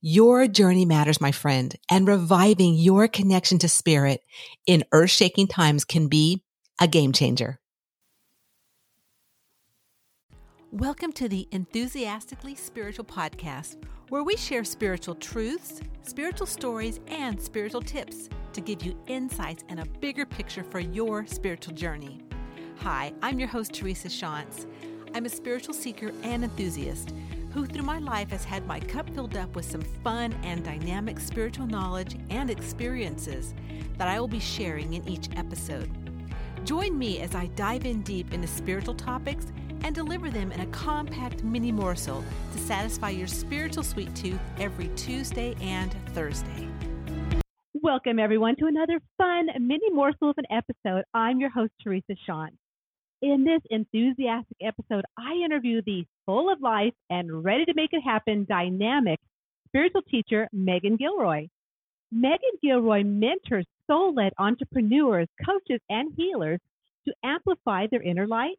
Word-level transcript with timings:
Your 0.00 0.46
journey 0.46 0.84
matters, 0.84 1.20
my 1.20 1.32
friend, 1.32 1.74
and 1.90 2.06
reviving 2.06 2.74
your 2.74 3.08
connection 3.08 3.58
to 3.60 3.68
spirit 3.68 4.22
in 4.66 4.84
earth 4.92 5.10
shaking 5.10 5.46
times 5.46 5.84
can 5.84 6.08
be 6.08 6.42
a 6.80 6.86
game 6.86 7.12
changer. 7.12 7.58
Welcome 10.72 11.12
to 11.12 11.28
the 11.28 11.48
Enthusiastically 11.52 12.54
Spiritual 12.54 13.04
Podcast, 13.04 13.76
where 14.10 14.24
we 14.24 14.36
share 14.36 14.64
spiritual 14.64 15.14
truths, 15.14 15.80
spiritual 16.02 16.46
stories, 16.46 17.00
and 17.08 17.40
spiritual 17.40 17.80
tips 17.80 18.28
to 18.52 18.60
give 18.60 18.82
you 18.82 18.98
insights 19.06 19.64
and 19.68 19.80
a 19.80 19.86
bigger 20.00 20.26
picture 20.26 20.64
for 20.64 20.80
your 20.80 21.26
spiritual 21.26 21.72
journey. 21.74 22.20
Hi, 22.80 23.12
I'm 23.22 23.38
your 23.38 23.48
host, 23.48 23.72
Teresa 23.72 24.08
Shantz. 24.08 24.66
I'm 25.14 25.24
a 25.24 25.30
spiritual 25.30 25.72
seeker 25.72 26.12
and 26.22 26.44
enthusiast 26.44 27.14
who 27.56 27.64
through 27.64 27.82
my 27.82 27.98
life 27.98 28.28
has 28.28 28.44
had 28.44 28.66
my 28.66 28.78
cup 28.78 29.08
filled 29.14 29.34
up 29.34 29.56
with 29.56 29.64
some 29.64 29.80
fun 29.80 30.30
and 30.42 30.62
dynamic 30.62 31.18
spiritual 31.18 31.66
knowledge 31.66 32.14
and 32.28 32.50
experiences 32.50 33.54
that 33.96 34.08
I 34.08 34.20
will 34.20 34.28
be 34.28 34.40
sharing 34.40 34.92
in 34.92 35.08
each 35.08 35.30
episode. 35.36 35.90
Join 36.66 36.98
me 36.98 37.20
as 37.20 37.34
I 37.34 37.46
dive 37.46 37.86
in 37.86 38.02
deep 38.02 38.34
into 38.34 38.46
spiritual 38.46 38.92
topics 38.92 39.46
and 39.84 39.94
deliver 39.94 40.28
them 40.28 40.52
in 40.52 40.60
a 40.60 40.66
compact 40.66 41.44
mini 41.44 41.72
morsel 41.72 42.22
to 42.52 42.58
satisfy 42.58 43.08
your 43.08 43.26
spiritual 43.26 43.84
sweet 43.84 44.14
tooth 44.14 44.40
every 44.58 44.88
Tuesday 44.88 45.56
and 45.62 45.96
Thursday. 46.12 46.68
Welcome, 47.72 48.18
everyone, 48.18 48.56
to 48.56 48.66
another 48.66 49.00
fun 49.16 49.46
mini 49.60 49.90
morsel 49.92 50.28
of 50.28 50.36
an 50.36 50.44
episode. 50.50 51.04
I'm 51.14 51.40
your 51.40 51.50
host, 51.50 51.72
Teresa 51.82 52.16
Shantz. 52.28 52.58
In 53.22 53.44
this 53.44 53.62
enthusiastic 53.70 54.58
episode, 54.60 55.04
I 55.18 55.32
interview 55.42 55.80
the 55.80 56.04
full 56.26 56.52
of 56.52 56.60
life 56.60 56.92
and 57.08 57.42
ready 57.42 57.64
to 57.64 57.72
make 57.74 57.94
it 57.94 58.02
happen 58.02 58.44
dynamic 58.46 59.18
spiritual 59.68 60.02
teacher, 60.02 60.48
Megan 60.52 60.96
Gilroy. 60.96 61.48
Megan 62.12 62.58
Gilroy 62.62 63.04
mentors 63.04 63.66
soul 63.86 64.12
led 64.14 64.34
entrepreneurs, 64.38 65.28
coaches, 65.44 65.80
and 65.88 66.12
healers 66.14 66.60
to 67.06 67.14
amplify 67.24 67.86
their 67.86 68.02
inner 68.02 68.26
light, 68.26 68.56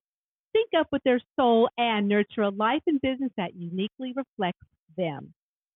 sync 0.55 0.69
up 0.75 0.87
with 0.91 1.03
their 1.03 1.21
soul, 1.35 1.69
and 1.77 2.07
nurture 2.07 2.41
a 2.41 2.49
life 2.49 2.81
and 2.87 2.99
business 3.01 3.31
that 3.37 3.55
uniquely 3.55 4.13
reflects 4.15 4.65
them. 4.97 5.33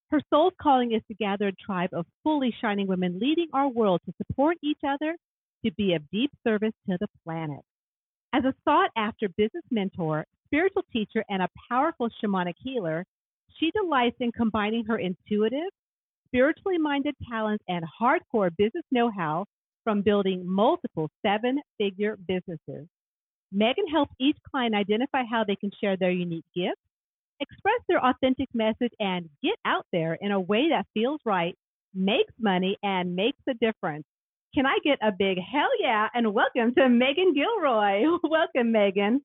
Her 0.10 0.22
soul's 0.32 0.54
calling 0.60 0.94
is 0.94 1.04
to 1.08 1.14
gather 1.14 1.48
a 1.48 1.54
tribe 1.54 1.92
of 1.94 2.08
fully 2.24 2.54
shining 2.60 2.88
women 2.88 3.20
leading 3.20 3.48
our 3.54 3.68
world 3.68 4.02
to 4.06 4.14
support 4.18 4.58
each 4.64 4.82
other, 4.88 5.16
to 5.64 5.72
be 5.74 5.94
of 5.94 6.10
deep 6.12 6.32
service 6.44 6.74
to 6.90 6.98
the 7.00 7.08
planet. 7.24 7.62
As 8.34 8.46
a 8.46 8.54
sought 8.64 8.92
after 8.96 9.28
business 9.30 9.64
mentor, 9.72 10.26
spiritual 10.46 10.84
teacher, 10.94 11.24
and 11.30 11.42
a 11.42 11.50
powerful 11.70 12.10
shamanic 12.24 12.56
healer, 12.58 13.06
she 13.60 13.72
delights 13.72 14.16
in 14.20 14.32
combining 14.32 14.86
her 14.86 15.00
intuitive, 15.00 15.70
spiritually 16.28 16.78
minded 16.78 17.16
talents 17.30 17.64
and 17.68 17.84
hardcore 18.02 18.56
business 18.58 18.86
know 18.92 19.12
how 19.12 19.46
from 19.84 20.02
building 20.02 20.48
multiple 20.48 21.10
seven 21.26 21.60
figure 21.78 22.18
businesses. 22.28 22.88
Megan 23.52 23.88
helps 23.88 24.14
each 24.20 24.38
client 24.50 24.74
identify 24.74 25.24
how 25.30 25.44
they 25.44 25.58
can 25.58 25.72
share 25.82 25.98
their 25.98 26.12
unique 26.12 26.46
gifts, 26.56 26.80
express 27.42 27.82
their 27.90 28.04
authentic 28.06 28.48
message, 28.54 28.94
and 29.00 29.30
get 29.44 29.56
out 29.66 29.86
there 29.92 30.14
in 30.22 30.32
a 30.32 30.40
way 30.40 30.70
that 30.70 30.88
feels 30.94 31.20
right, 31.26 31.58
makes 31.94 32.34
money, 32.40 32.78
and 32.82 33.14
makes 33.14 33.40
a 33.50 33.54
difference. 33.56 34.06
Can 34.54 34.66
I 34.66 34.78
get 34.84 35.00
a 35.02 35.14
big 35.14 35.38
hell 35.40 35.70
yeah 35.80 36.10
and 36.14 36.34
welcome 36.34 36.76
to 36.76 36.90
Megan 36.90 37.34
Gilroy? 37.34 38.04
welcome, 38.24 38.74
Megan. 38.74 39.22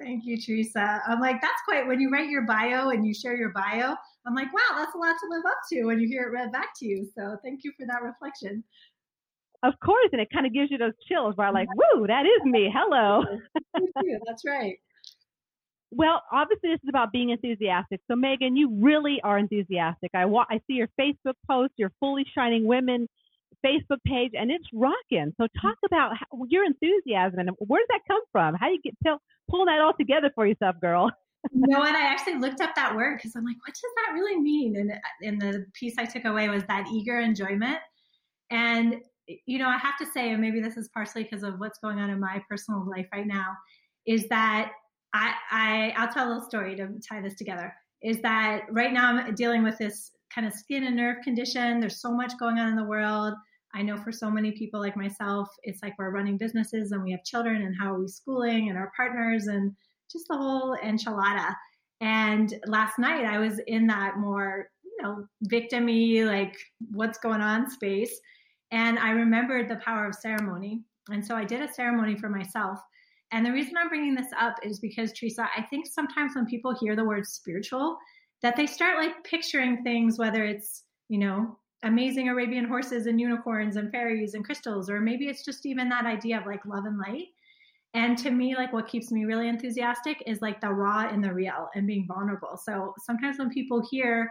Thank 0.00 0.24
you, 0.24 0.36
Teresa. 0.36 1.00
I'm 1.06 1.20
like, 1.20 1.40
that's 1.40 1.62
quite 1.64 1.86
when 1.86 2.00
you 2.00 2.10
write 2.10 2.28
your 2.28 2.42
bio 2.42 2.88
and 2.88 3.06
you 3.06 3.14
share 3.14 3.36
your 3.36 3.50
bio. 3.50 3.94
I'm 4.26 4.34
like, 4.34 4.52
wow, 4.52 4.76
that's 4.76 4.92
a 4.92 4.98
lot 4.98 5.14
to 5.20 5.26
live 5.30 5.44
up 5.46 5.58
to 5.72 5.84
when 5.84 6.00
you 6.00 6.08
hear 6.08 6.24
it 6.24 6.32
read 6.32 6.50
back 6.50 6.70
to 6.78 6.86
you. 6.86 7.08
So 7.16 7.36
thank 7.44 7.60
you 7.62 7.70
for 7.78 7.86
that 7.86 8.02
reflection. 8.02 8.64
Of 9.62 9.74
course, 9.78 10.08
and 10.10 10.20
it 10.20 10.28
kind 10.32 10.44
of 10.44 10.52
gives 10.52 10.72
you 10.72 10.78
those 10.78 10.92
chills 11.08 11.36
where 11.36 11.46
I'm 11.46 11.54
like, 11.54 11.68
woo, 11.76 12.08
that 12.08 12.26
is 12.26 12.44
me. 12.44 12.68
Hello. 12.74 13.22
That's 14.26 14.42
right. 14.44 14.74
Well, 15.92 16.20
obviously, 16.32 16.70
this 16.70 16.80
is 16.82 16.88
about 16.88 17.12
being 17.12 17.30
enthusiastic. 17.30 18.00
So, 18.10 18.16
Megan, 18.16 18.56
you 18.56 18.76
really 18.80 19.20
are 19.22 19.38
enthusiastic. 19.38 20.10
I, 20.14 20.24
wa- 20.24 20.46
I 20.50 20.58
see 20.66 20.74
your 20.74 20.88
Facebook 21.00 21.34
post, 21.48 21.74
your 21.76 21.92
Fully 22.00 22.26
Shining 22.34 22.66
Women 22.66 23.08
Facebook 23.64 24.02
page, 24.06 24.32
and 24.34 24.50
it's 24.50 24.66
rocking. 24.72 25.32
So 25.36 25.44
mm-hmm. 25.44 25.66
talk 25.66 25.76
about 25.84 26.12
how, 26.16 26.44
your 26.48 26.64
enthusiasm 26.64 27.38
and 27.40 27.50
where 27.58 27.80
does 27.80 27.88
that 27.90 28.00
come 28.06 28.22
from? 28.32 28.54
How 28.54 28.68
do 28.68 28.74
you 28.74 28.82
get 28.82 28.94
tell, 29.02 29.20
pull 29.50 29.64
that 29.66 29.80
all 29.80 29.94
together 29.98 30.30
for 30.34 30.46
yourself, 30.46 30.76
girl? 30.80 31.10
you 31.52 31.66
know 31.66 31.78
what? 31.78 31.94
I 31.94 32.02
actually 32.02 32.38
looked 32.38 32.60
up 32.60 32.74
that 32.74 32.94
word 32.94 33.18
because 33.18 33.36
I'm 33.36 33.44
like, 33.44 33.56
what 33.66 33.74
does 33.74 33.82
that 33.96 34.14
really 34.14 34.40
mean? 34.40 34.76
And 34.76 34.92
uh, 34.92 34.94
in 35.20 35.38
the 35.38 35.66
piece 35.74 35.94
I 35.98 36.04
took 36.04 36.24
away 36.24 36.48
was 36.48 36.64
that 36.64 36.86
eager 36.92 37.20
enjoyment. 37.20 37.78
And 38.50 38.96
you 39.46 39.58
know, 39.58 39.68
I 39.68 39.78
have 39.78 39.96
to 39.98 40.06
say, 40.06 40.32
and 40.32 40.40
maybe 40.40 40.60
this 40.60 40.76
is 40.76 40.88
partially 40.88 41.22
because 41.22 41.42
of 41.42 41.58
what's 41.58 41.78
going 41.78 41.98
on 41.98 42.10
in 42.10 42.20
my 42.20 42.42
personal 42.48 42.86
life 42.88 43.06
right 43.12 43.26
now, 43.26 43.54
is 44.06 44.28
that 44.28 44.72
I, 45.14 45.32
I 45.50 45.94
I'll 45.96 46.12
tell 46.12 46.26
a 46.26 46.28
little 46.28 46.46
story 46.46 46.76
to 46.76 46.88
tie 47.08 47.22
this 47.22 47.34
together. 47.34 47.72
Is 48.02 48.20
that 48.20 48.66
right 48.70 48.92
now 48.92 49.16
I'm 49.16 49.34
dealing 49.34 49.62
with 49.62 49.78
this 49.78 50.10
kind 50.34 50.46
of 50.46 50.52
skin 50.52 50.84
and 50.84 50.96
nerve 50.96 51.22
condition. 51.22 51.80
There's 51.80 52.00
so 52.00 52.12
much 52.12 52.32
going 52.38 52.58
on 52.58 52.68
in 52.68 52.76
the 52.76 52.84
world. 52.84 53.34
I 53.74 53.82
know 53.82 53.96
for 53.96 54.12
so 54.12 54.30
many 54.30 54.52
people 54.52 54.80
like 54.80 54.96
myself, 54.96 55.48
it's 55.64 55.82
like 55.82 55.98
we're 55.98 56.10
running 56.10 56.38
businesses 56.38 56.92
and 56.92 57.02
we 57.02 57.10
have 57.10 57.24
children 57.24 57.62
and 57.62 57.74
how 57.78 57.92
are 57.92 58.00
we 58.00 58.08
schooling 58.08 58.68
and 58.68 58.78
our 58.78 58.92
partners 58.96 59.48
and 59.48 59.72
just 60.10 60.26
the 60.28 60.36
whole 60.36 60.76
enchilada. 60.82 61.54
And 62.00 62.54
last 62.66 62.98
night 62.98 63.24
I 63.24 63.38
was 63.38 63.60
in 63.66 63.86
that 63.88 64.18
more, 64.18 64.68
you 64.84 64.96
know, 65.02 65.26
victimy, 65.50 66.24
like 66.24 66.56
what's 66.92 67.18
going 67.18 67.40
on 67.40 67.68
space. 67.70 68.20
And 68.70 68.98
I 68.98 69.10
remembered 69.10 69.68
the 69.68 69.76
power 69.76 70.06
of 70.06 70.14
ceremony. 70.14 70.82
And 71.10 71.24
so 71.24 71.34
I 71.34 71.44
did 71.44 71.60
a 71.60 71.72
ceremony 71.72 72.16
for 72.16 72.28
myself. 72.28 72.78
And 73.32 73.44
the 73.44 73.52
reason 73.52 73.76
I'm 73.76 73.88
bringing 73.88 74.14
this 74.14 74.30
up 74.38 74.56
is 74.62 74.78
because, 74.78 75.12
Teresa, 75.12 75.48
I 75.56 75.62
think 75.62 75.86
sometimes 75.86 76.32
when 76.34 76.46
people 76.46 76.76
hear 76.78 76.94
the 76.94 77.04
word 77.04 77.26
spiritual, 77.26 77.98
that 78.42 78.56
they 78.56 78.66
start 78.66 78.98
like 78.98 79.24
picturing 79.24 79.82
things, 79.82 80.18
whether 80.18 80.44
it's, 80.44 80.84
you 81.08 81.18
know, 81.18 81.58
amazing 81.84 82.28
Arabian 82.28 82.64
horses 82.64 83.06
and 83.06 83.20
unicorns 83.20 83.76
and 83.76 83.90
fairies 83.92 84.34
and 84.34 84.44
crystals, 84.44 84.90
or 84.90 85.00
maybe 85.00 85.26
it's 85.26 85.44
just 85.44 85.66
even 85.66 85.88
that 85.90 86.06
idea 86.06 86.38
of 86.38 86.46
like 86.46 86.64
love 86.66 86.84
and 86.84 86.98
light. 86.98 87.28
And 87.94 88.18
to 88.18 88.30
me, 88.30 88.56
like 88.56 88.72
what 88.72 88.88
keeps 88.88 89.12
me 89.12 89.24
really 89.24 89.48
enthusiastic 89.48 90.22
is 90.26 90.42
like 90.42 90.60
the 90.60 90.70
raw 90.70 91.08
and 91.08 91.22
the 91.22 91.32
real 91.32 91.68
and 91.74 91.86
being 91.86 92.06
vulnerable. 92.08 92.58
So 92.62 92.92
sometimes 93.04 93.38
when 93.38 93.50
people 93.50 93.86
hear 93.88 94.30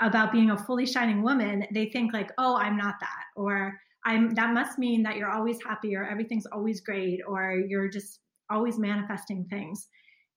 about 0.00 0.32
being 0.32 0.50
a 0.50 0.56
fully 0.56 0.86
shining 0.86 1.22
woman, 1.22 1.64
they 1.74 1.90
think 1.90 2.14
like, 2.14 2.30
oh, 2.38 2.56
I'm 2.56 2.76
not 2.76 2.94
that, 3.00 3.24
or 3.36 3.78
I'm 4.06 4.30
that 4.34 4.54
must 4.54 4.78
mean 4.78 5.02
that 5.02 5.16
you're 5.16 5.30
always 5.30 5.58
happy 5.62 5.94
or 5.94 6.04
everything's 6.04 6.46
always 6.46 6.80
great 6.80 7.20
or 7.26 7.52
you're 7.68 7.88
just 7.88 8.20
always 8.50 8.78
manifesting 8.78 9.46
things. 9.50 9.88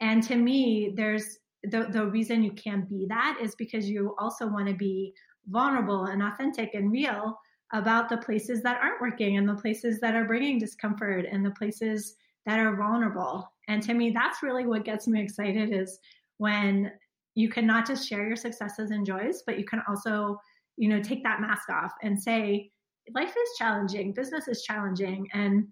And 0.01 0.21
to 0.23 0.35
me, 0.35 0.93
there's 0.95 1.37
the, 1.63 1.87
the 1.91 2.07
reason 2.07 2.43
you 2.43 2.51
can't 2.53 2.89
be 2.89 3.05
that 3.09 3.37
is 3.41 3.55
because 3.55 3.87
you 3.87 4.15
also 4.19 4.47
want 4.47 4.67
to 4.67 4.73
be 4.73 5.13
vulnerable 5.47 6.05
and 6.05 6.21
authentic 6.21 6.73
and 6.73 6.91
real 6.91 7.37
about 7.73 8.09
the 8.09 8.17
places 8.17 8.61
that 8.61 8.79
aren't 8.81 9.01
working 9.01 9.37
and 9.37 9.47
the 9.47 9.55
places 9.55 9.99
that 9.99 10.15
are 10.15 10.25
bringing 10.25 10.59
discomfort 10.59 11.25
and 11.29 11.45
the 11.45 11.51
places 11.51 12.15
that 12.45 12.59
are 12.59 12.75
vulnerable. 12.75 13.51
And 13.67 13.81
to 13.83 13.93
me, 13.93 14.11
that's 14.11 14.43
really 14.43 14.65
what 14.65 14.83
gets 14.83 15.07
me 15.07 15.21
excited 15.21 15.73
is 15.73 15.99
when 16.37 16.91
you 17.35 17.49
can 17.49 17.65
not 17.65 17.87
just 17.87 18.07
share 18.07 18.27
your 18.27 18.35
successes 18.35 18.91
and 18.91 19.05
joys, 19.05 19.43
but 19.45 19.57
you 19.57 19.63
can 19.63 19.81
also, 19.87 20.39
you 20.75 20.89
know, 20.89 21.01
take 21.01 21.23
that 21.23 21.39
mask 21.39 21.69
off 21.69 21.93
and 22.01 22.21
say, 22.21 22.71
life 23.13 23.29
is 23.29 23.57
challenging, 23.57 24.11
business 24.11 24.47
is 24.47 24.63
challenging. 24.63 25.27
And 25.33 25.67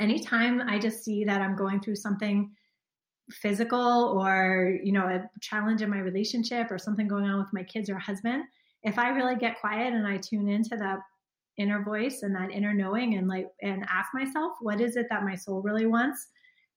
anytime 0.00 0.60
I 0.60 0.78
just 0.78 1.04
see 1.04 1.24
that 1.24 1.40
I'm 1.40 1.56
going 1.56 1.80
through 1.80 1.96
something 1.96 2.52
physical 3.30 4.14
or, 4.18 4.78
you 4.82 4.92
know, 4.92 5.06
a 5.06 5.28
challenge 5.40 5.82
in 5.82 5.90
my 5.90 5.98
relationship 5.98 6.70
or 6.70 6.78
something 6.78 7.08
going 7.08 7.24
on 7.24 7.38
with 7.38 7.52
my 7.52 7.62
kids 7.64 7.90
or 7.90 7.98
husband, 7.98 8.44
if 8.84 8.98
I 8.98 9.08
really 9.10 9.36
get 9.36 9.60
quiet 9.60 9.92
and 9.92 10.06
I 10.06 10.18
tune 10.18 10.48
into 10.48 10.76
that 10.76 10.98
inner 11.56 11.82
voice 11.82 12.22
and 12.22 12.34
that 12.34 12.50
inner 12.50 12.74
knowing 12.74 13.14
and 13.14 13.28
like 13.28 13.46
and 13.62 13.84
ask 13.88 14.08
myself 14.12 14.52
what 14.60 14.80
is 14.80 14.96
it 14.96 15.06
that 15.08 15.22
my 15.22 15.36
soul 15.36 15.62
really 15.62 15.86
wants 15.86 16.26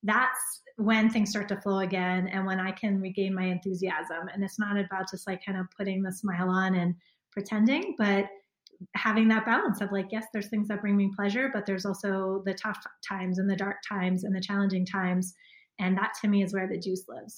that's 0.04 0.62
when 0.76 1.10
things 1.10 1.32
start 1.32 1.48
to 1.48 1.60
flow 1.62 1.80
again 1.80 2.28
and 2.28 2.46
when 2.46 2.60
i 2.60 2.72
can 2.72 3.02
regain 3.02 3.34
my 3.34 3.46
enthusiasm 3.46 4.30
and 4.32 4.44
it's 4.44 4.60
not 4.60 4.78
about 4.78 5.10
just 5.10 5.26
like 5.26 5.44
kind 5.44 5.58
of 5.58 5.66
putting 5.76 6.04
the 6.04 6.12
smile 6.12 6.48
on 6.52 6.76
and 6.76 6.94
pretending, 7.38 7.94
but 8.00 8.26
having 8.96 9.28
that 9.28 9.46
balance 9.46 9.80
of 9.80 9.92
like, 9.92 10.08
yes, 10.12 10.26
there's 10.34 10.50
things 10.50 10.68
that 10.68 10.82
bring 10.82 10.98
me 10.98 11.12
pleasure, 11.16 11.52
but 11.54 11.68
there's 11.68 11.86
also 11.86 12.42
the 12.46 12.54
tough 12.56 12.80
times 13.08 13.38
and 13.38 13.48
the 13.48 13.56
dark 13.56 13.78
times 13.88 14.24
and 14.24 14.36
the 14.36 14.42
challenging 14.42 14.86
times. 14.86 15.36
And 15.80 15.96
that 15.98 16.14
to 16.22 16.28
me 16.28 16.44
is 16.44 16.54
where 16.54 16.68
the 16.68 16.80
juice 16.80 17.06
lives. 17.08 17.38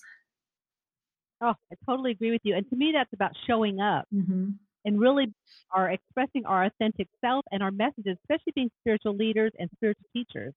Oh, 1.42 1.54
I 1.72 1.76
totally 1.86 2.12
agree 2.12 2.32
with 2.32 2.42
you. 2.44 2.56
And 2.56 2.70
to 2.70 2.76
me, 2.76 2.92
that's 2.94 3.14
about 3.14 3.32
showing 3.48 3.80
up 3.80 4.06
Mm-hmm. 4.14 4.50
and 4.86 5.00
really 5.00 5.34
are 5.74 5.92
expressing 5.92 6.46
our 6.46 6.66
authentic 6.66 7.08
self 7.22 7.46
and 7.52 7.62
our 7.64 7.72
messages, 7.72 8.18
especially 8.24 8.54
being 8.56 8.72
spiritual 8.82 9.16
leaders 9.16 9.52
and 9.60 9.70
spiritual 9.76 10.06
teachers. 10.14 10.54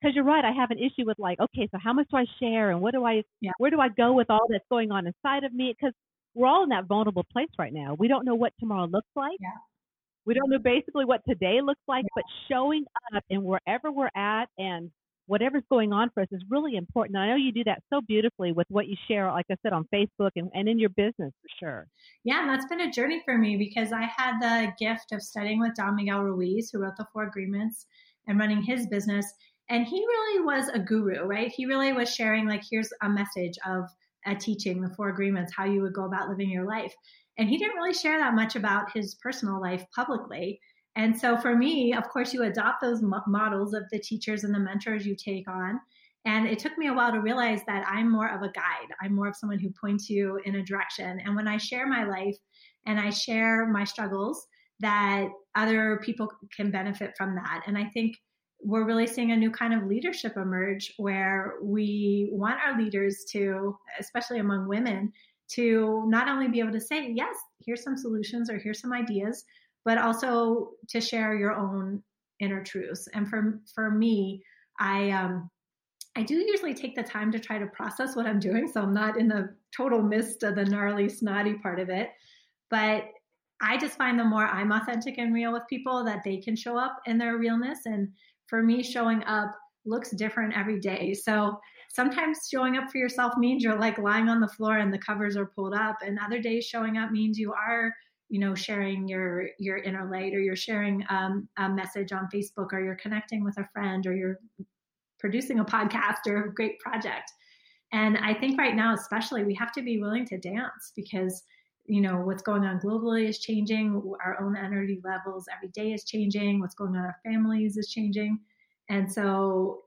Because 0.00 0.14
you're 0.14 0.24
right, 0.24 0.44
I 0.44 0.52
have 0.52 0.70
an 0.70 0.78
issue 0.78 1.06
with 1.06 1.18
like, 1.18 1.40
okay, 1.40 1.68
so 1.70 1.78
how 1.82 1.92
much 1.92 2.06
do 2.10 2.18
I 2.18 2.26
share 2.38 2.70
and 2.70 2.80
what 2.80 2.92
do 2.92 3.04
I, 3.04 3.22
Yeah. 3.40 3.52
where 3.58 3.70
do 3.70 3.80
I 3.80 3.88
go 3.88 4.12
with 4.12 4.28
all 4.30 4.46
that's 4.50 4.64
going 4.70 4.90
on 4.92 5.06
inside 5.06 5.44
of 5.44 5.52
me? 5.54 5.74
Because 5.78 5.94
we're 6.34 6.46
all 6.46 6.62
in 6.64 6.68
that 6.68 6.84
vulnerable 6.86 7.24
place 7.32 7.48
right 7.58 7.72
now. 7.72 7.94
We 7.98 8.08
don't 8.08 8.26
know 8.26 8.34
what 8.34 8.52
tomorrow 8.60 8.86
looks 8.86 9.08
like. 9.16 9.38
Yeah. 9.40 9.48
We 10.26 10.34
don't 10.34 10.50
know 10.50 10.58
basically 10.58 11.04
what 11.06 11.22
today 11.26 11.60
looks 11.62 11.80
like, 11.88 12.04
but 12.14 12.24
showing 12.50 12.84
up 13.14 13.24
and 13.30 13.42
wherever 13.44 13.90
we're 13.92 14.10
at 14.16 14.46
and 14.58 14.90
whatever's 15.26 15.64
going 15.70 15.92
on 15.92 16.10
for 16.14 16.22
us 16.22 16.28
is 16.32 16.42
really 16.48 16.76
important. 16.76 17.18
I 17.18 17.28
know 17.28 17.36
you 17.36 17.52
do 17.52 17.64
that 17.64 17.82
so 17.92 18.00
beautifully 18.00 18.52
with 18.52 18.66
what 18.68 18.86
you 18.86 18.96
share, 19.08 19.30
like 19.30 19.46
I 19.50 19.56
said, 19.62 19.72
on 19.72 19.86
Facebook 19.92 20.30
and, 20.36 20.50
and 20.54 20.68
in 20.68 20.78
your 20.78 20.90
business 20.90 21.32
for 21.42 21.48
sure. 21.60 21.86
Yeah, 22.24 22.40
and 22.40 22.48
that's 22.48 22.66
been 22.66 22.80
a 22.80 22.90
journey 22.90 23.22
for 23.24 23.36
me 23.36 23.56
because 23.56 23.92
I 23.92 24.02
had 24.02 24.40
the 24.40 24.72
gift 24.78 25.12
of 25.12 25.22
studying 25.22 25.60
with 25.60 25.74
Don 25.74 25.96
Miguel 25.96 26.22
Ruiz, 26.22 26.70
who 26.70 26.78
wrote 26.78 26.96
the 26.96 27.06
Four 27.12 27.24
Agreements, 27.24 27.86
and 28.26 28.38
running 28.38 28.62
his 28.62 28.86
business. 28.86 29.26
And 29.68 29.84
he 29.84 29.98
really 29.98 30.44
was 30.44 30.68
a 30.68 30.78
guru, 30.78 31.24
right? 31.24 31.52
He 31.54 31.66
really 31.66 31.92
was 31.92 32.14
sharing, 32.14 32.46
like, 32.46 32.62
here's 32.70 32.90
a 33.02 33.08
message 33.08 33.58
of 33.66 33.84
a 34.24 34.34
teaching, 34.34 34.80
the 34.80 34.94
Four 34.94 35.08
Agreements, 35.08 35.52
how 35.56 35.64
you 35.64 35.82
would 35.82 35.94
go 35.94 36.04
about 36.04 36.28
living 36.28 36.50
your 36.50 36.66
life. 36.66 36.94
And 37.38 37.48
he 37.48 37.58
didn't 37.58 37.76
really 37.76 37.94
share 37.94 38.18
that 38.18 38.34
much 38.34 38.56
about 38.56 38.92
his 38.94 39.16
personal 39.16 39.60
life 39.60 39.84
publicly. 39.94 40.60
And 40.96 41.18
so 41.18 41.36
for 41.36 41.54
me, 41.54 41.92
of 41.92 42.08
course, 42.08 42.32
you 42.32 42.42
adopt 42.42 42.80
those 42.80 43.02
mo- 43.02 43.22
models 43.26 43.74
of 43.74 43.84
the 43.90 43.98
teachers 43.98 44.44
and 44.44 44.54
the 44.54 44.58
mentors 44.58 45.06
you 45.06 45.14
take 45.14 45.48
on. 45.48 45.78
And 46.24 46.46
it 46.46 46.58
took 46.58 46.76
me 46.76 46.88
a 46.88 46.92
while 46.92 47.12
to 47.12 47.20
realize 47.20 47.60
that 47.66 47.86
I'm 47.88 48.10
more 48.10 48.28
of 48.28 48.42
a 48.42 48.50
guide. 48.50 48.88
I'm 49.00 49.14
more 49.14 49.28
of 49.28 49.36
someone 49.36 49.60
who 49.60 49.70
points 49.80 50.10
you 50.10 50.40
in 50.44 50.56
a 50.56 50.64
direction. 50.64 51.20
And 51.24 51.36
when 51.36 51.46
I 51.46 51.56
share 51.56 51.86
my 51.86 52.04
life 52.04 52.36
and 52.86 52.98
I 52.98 53.10
share 53.10 53.66
my 53.66 53.84
struggles, 53.84 54.46
that 54.80 55.28
other 55.54 56.00
people 56.04 56.28
can 56.54 56.70
benefit 56.70 57.14
from 57.16 57.34
that. 57.36 57.62
And 57.66 57.78
I 57.78 57.84
think 57.94 58.16
we're 58.62 58.86
really 58.86 59.06
seeing 59.06 59.32
a 59.32 59.36
new 59.36 59.50
kind 59.50 59.74
of 59.74 59.86
leadership 59.86 60.36
emerge 60.36 60.92
where 60.96 61.54
we 61.62 62.28
want 62.32 62.58
our 62.64 62.78
leaders 62.78 63.24
to, 63.30 63.76
especially 64.00 64.38
among 64.38 64.68
women, 64.68 65.12
to 65.48 66.04
not 66.08 66.28
only 66.28 66.48
be 66.48 66.58
able 66.58 66.72
to 66.72 66.80
say, 66.80 67.12
yes, 67.14 67.36
here's 67.64 67.82
some 67.82 67.96
solutions 67.96 68.50
or 68.50 68.58
here's 68.58 68.80
some 68.80 68.92
ideas, 68.92 69.44
but 69.86 69.96
also 69.96 70.72
to 70.88 71.00
share 71.00 71.34
your 71.36 71.52
own 71.52 72.02
inner 72.40 72.62
truths. 72.62 73.08
And 73.14 73.26
for 73.26 73.60
for 73.74 73.90
me, 73.90 74.42
I 74.78 75.10
um 75.10 75.48
I 76.16 76.22
do 76.22 76.34
usually 76.34 76.74
take 76.74 76.96
the 76.96 77.02
time 77.02 77.30
to 77.32 77.38
try 77.38 77.58
to 77.58 77.66
process 77.66 78.16
what 78.16 78.26
I'm 78.26 78.40
doing, 78.40 78.68
so 78.68 78.82
I'm 78.82 78.92
not 78.92 79.18
in 79.18 79.28
the 79.28 79.54
total 79.74 80.02
mist 80.02 80.42
of 80.42 80.56
the 80.56 80.64
gnarly, 80.64 81.08
snotty 81.08 81.54
part 81.54 81.78
of 81.78 81.88
it. 81.88 82.10
But 82.68 83.04
I 83.62 83.78
just 83.78 83.96
find 83.96 84.18
the 84.18 84.24
more 84.24 84.46
I'm 84.46 84.72
authentic 84.72 85.18
and 85.18 85.32
real 85.32 85.52
with 85.52 85.62
people, 85.70 86.04
that 86.04 86.22
they 86.24 86.38
can 86.38 86.56
show 86.56 86.76
up 86.76 86.98
in 87.06 87.16
their 87.16 87.38
realness. 87.38 87.80
And 87.86 88.08
for 88.48 88.62
me, 88.62 88.82
showing 88.82 89.22
up 89.24 89.54
looks 89.84 90.10
different 90.10 90.56
every 90.56 90.80
day. 90.80 91.14
So 91.14 91.60
sometimes 91.94 92.48
showing 92.50 92.76
up 92.76 92.90
for 92.90 92.98
yourself 92.98 93.34
means 93.36 93.62
you're 93.62 93.78
like 93.78 93.98
lying 93.98 94.28
on 94.28 94.40
the 94.40 94.48
floor 94.48 94.78
and 94.78 94.92
the 94.92 94.98
covers 94.98 95.36
are 95.36 95.46
pulled 95.46 95.74
up, 95.74 95.98
and 96.04 96.18
other 96.18 96.40
days 96.40 96.64
showing 96.64 96.98
up 96.98 97.12
means 97.12 97.38
you 97.38 97.52
are 97.52 97.92
you 98.28 98.40
know 98.40 98.54
sharing 98.54 99.08
your 99.08 99.48
your 99.58 99.78
inner 99.78 100.10
light 100.10 100.34
or 100.34 100.40
you're 100.40 100.56
sharing 100.56 101.04
um, 101.08 101.48
a 101.58 101.68
message 101.68 102.12
on 102.12 102.28
facebook 102.34 102.72
or 102.72 102.80
you're 102.80 102.96
connecting 102.96 103.44
with 103.44 103.56
a 103.58 103.68
friend 103.72 104.06
or 104.06 104.14
you're 104.14 104.38
producing 105.18 105.60
a 105.60 105.64
podcast 105.64 106.26
or 106.26 106.44
a 106.44 106.54
great 106.54 106.78
project. 106.80 107.32
And 107.92 108.18
i 108.18 108.34
think 108.34 108.58
right 108.58 108.74
now 108.74 108.94
especially 108.94 109.44
we 109.44 109.54
have 109.54 109.72
to 109.72 109.82
be 109.82 110.00
willing 110.00 110.26
to 110.26 110.38
dance 110.38 110.92
because 110.96 111.42
you 111.86 112.00
know 112.00 112.16
what's 112.16 112.42
going 112.42 112.64
on 112.64 112.80
globally 112.80 113.28
is 113.28 113.38
changing. 113.38 114.02
Our 114.24 114.40
own 114.42 114.56
energy 114.56 115.00
levels 115.04 115.46
every 115.54 115.68
day 115.68 115.92
is 115.92 116.04
changing. 116.04 116.60
What's 116.60 116.74
going 116.74 116.96
on 116.96 117.04
our 117.04 117.16
families 117.24 117.76
is 117.76 117.90
changing. 117.90 118.40
And 118.88 119.10
so 119.10 119.82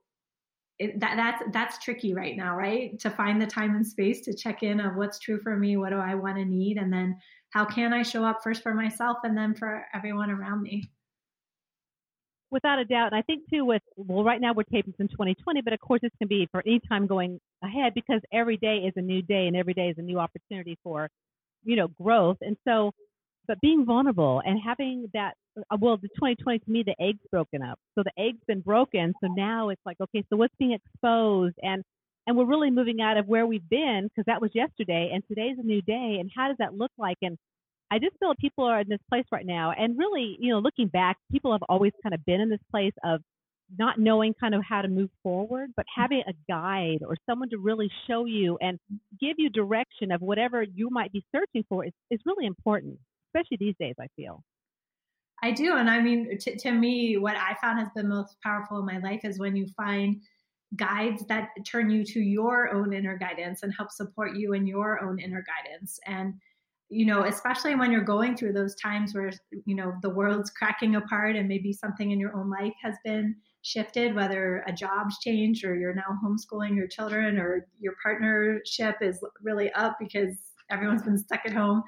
it, 0.77 0.99
that 1.01 1.17
that's 1.17 1.43
that's 1.51 1.83
tricky 1.83 2.13
right 2.13 2.37
now 2.37 2.55
right? 2.55 2.97
To 2.99 3.09
find 3.09 3.41
the 3.41 3.47
time 3.47 3.75
and 3.75 3.85
space 3.85 4.21
to 4.21 4.33
check 4.33 4.63
in 4.63 4.79
of 4.79 4.95
what's 4.95 5.19
true 5.19 5.39
for 5.39 5.57
me 5.57 5.77
what 5.77 5.89
do 5.89 5.97
i 5.97 6.15
want 6.15 6.37
to 6.37 6.45
need 6.45 6.77
and 6.77 6.91
then 6.91 7.17
how 7.51 7.65
can 7.65 7.93
I 7.93 8.03
show 8.03 8.23
up 8.23 8.41
first 8.43 8.61
for 8.61 8.73
myself 8.73 9.17
and 9.23 9.37
then 9.37 9.53
for 9.55 9.85
everyone 9.93 10.29
around 10.29 10.61
me? 10.61 10.91
Without 12.51 12.79
a 12.79 12.85
doubt. 12.85 13.13
And 13.13 13.15
I 13.15 13.21
think 13.21 13.43
too 13.49 13.65
with 13.65 13.81
well 13.95 14.23
right 14.23 14.41
now 14.41 14.53
we're 14.53 14.63
taping 14.63 14.93
in 14.99 15.07
2020, 15.07 15.61
but 15.61 15.73
of 15.73 15.79
course 15.79 16.01
this 16.01 16.11
can 16.17 16.27
be 16.27 16.47
for 16.51 16.63
any 16.65 16.79
time 16.87 17.05
going 17.05 17.39
ahead 17.63 17.93
because 17.93 18.21
every 18.33 18.57
day 18.57 18.77
is 18.77 18.93
a 18.95 19.01
new 19.01 19.21
day 19.21 19.47
and 19.47 19.55
every 19.55 19.73
day 19.73 19.89
is 19.89 19.97
a 19.97 20.01
new 20.01 20.19
opportunity 20.19 20.77
for, 20.83 21.09
you 21.63 21.75
know, 21.75 21.87
growth. 21.87 22.37
And 22.41 22.57
so 22.67 22.91
but 23.47 23.59
being 23.61 23.83
vulnerable 23.83 24.43
and 24.45 24.59
having 24.63 25.09
that 25.13 25.33
uh, 25.57 25.77
well 25.79 25.97
the 25.97 26.07
2020 26.09 26.59
to 26.59 26.71
me 26.71 26.83
the 26.83 26.95
egg's 27.03 27.19
broken 27.31 27.61
up. 27.61 27.79
So 27.95 28.03
the 28.03 28.21
egg's 28.21 28.41
been 28.47 28.61
broken. 28.61 29.13
So 29.21 29.31
now 29.35 29.69
it's 29.69 29.81
like 29.85 29.97
okay, 30.01 30.23
so 30.29 30.37
what's 30.37 30.53
being 30.59 30.73
exposed 30.73 31.55
and 31.61 31.83
and 32.29 32.37
we're 32.37 32.45
really 32.45 32.69
moving 32.69 33.01
out 33.01 33.17
of 33.17 33.27
where 33.27 33.47
we've 33.47 33.67
been 33.71 34.03
because 34.03 34.23
that 34.27 34.39
was 34.39 34.51
yesterday 34.53 35.09
and 35.11 35.23
today's 35.27 35.57
a 35.57 35.63
new 35.63 35.81
day 35.81 36.17
and 36.19 36.29
how 36.33 36.47
does 36.47 36.57
that 36.59 36.75
look 36.75 36.91
like 36.99 37.17
and 37.23 37.35
i 37.89 37.97
just 37.97 38.15
feel 38.19 38.35
people 38.39 38.63
are 38.63 38.81
in 38.81 38.87
this 38.87 38.99
place 39.09 39.25
right 39.31 39.47
now 39.47 39.71
and 39.71 39.97
really 39.97 40.37
you 40.39 40.53
know 40.53 40.59
looking 40.59 40.87
back 40.87 41.17
people 41.31 41.51
have 41.51 41.63
always 41.67 41.91
kind 42.03 42.13
of 42.13 42.23
been 42.25 42.39
in 42.39 42.47
this 42.47 42.59
place 42.69 42.93
of 43.03 43.19
not 43.79 43.99
knowing 43.99 44.31
kind 44.39 44.53
of 44.53 44.61
how 44.63 44.79
to 44.83 44.87
move 44.87 45.09
forward 45.23 45.71
but 45.75 45.87
mm. 45.87 46.01
having 46.01 46.21
a 46.27 46.33
guide 46.47 46.99
or 47.01 47.15
someone 47.27 47.49
to 47.49 47.57
really 47.57 47.89
show 48.07 48.25
you 48.25 48.59
and 48.61 48.77
give 49.19 49.33
you 49.39 49.49
direction 49.49 50.11
of 50.11 50.21
whatever 50.21 50.61
you 50.61 50.87
might 50.91 51.11
be 51.11 51.25
searching 51.35 51.65
for 51.67 51.83
is, 51.83 51.93
is 52.11 52.19
really 52.27 52.45
important 52.45 52.95
especially 53.29 53.57
these 53.59 53.75
days 53.79 53.95
i 53.99 54.05
feel 54.15 54.43
I 55.41 55.51
do. 55.51 55.77
And 55.77 55.89
I 55.89 56.01
mean, 56.01 56.37
to, 56.37 56.57
to 56.57 56.71
me, 56.73 57.15
what 57.15 57.37
I 57.37 57.55
found 57.61 57.79
has 57.79 57.87
been 57.95 58.09
most 58.09 58.35
powerful 58.43 58.77
in 58.79 58.85
my 58.85 58.97
life 58.97 59.21
is 59.23 59.39
when 59.39 59.55
you 59.55 59.67
find 59.77 60.21
guides 60.75 61.25
that 61.27 61.49
turn 61.65 61.89
you 61.89 62.03
to 62.05 62.19
your 62.19 62.73
own 62.73 62.93
inner 62.93 63.17
guidance 63.17 63.63
and 63.63 63.73
help 63.75 63.91
support 63.91 64.35
you 64.35 64.53
in 64.53 64.67
your 64.67 65.03
own 65.03 65.19
inner 65.19 65.43
guidance. 65.43 65.99
And, 66.05 66.35
you 66.89 67.05
know, 67.05 67.23
especially 67.23 67.75
when 67.75 67.91
you're 67.91 68.01
going 68.01 68.35
through 68.35 68.53
those 68.53 68.75
times 68.75 69.13
where, 69.13 69.31
you 69.65 69.75
know, 69.75 69.93
the 70.01 70.09
world's 70.09 70.51
cracking 70.51 70.95
apart 70.95 71.35
and 71.35 71.47
maybe 71.47 71.73
something 71.73 72.11
in 72.11 72.19
your 72.19 72.35
own 72.35 72.49
life 72.49 72.73
has 72.83 72.95
been 73.03 73.35
shifted, 73.61 74.15
whether 74.15 74.63
a 74.67 74.73
job's 74.73 75.19
changed 75.19 75.65
or 75.65 75.75
you're 75.75 75.93
now 75.93 76.17
homeschooling 76.23 76.75
your 76.75 76.87
children 76.87 77.37
or 77.37 77.67
your 77.79 77.93
partnership 78.01 78.95
is 79.01 79.23
really 79.41 79.71
up 79.73 79.97
because 79.99 80.35
everyone's 80.71 81.03
been 81.03 81.17
stuck 81.17 81.41
at 81.45 81.53
home. 81.53 81.83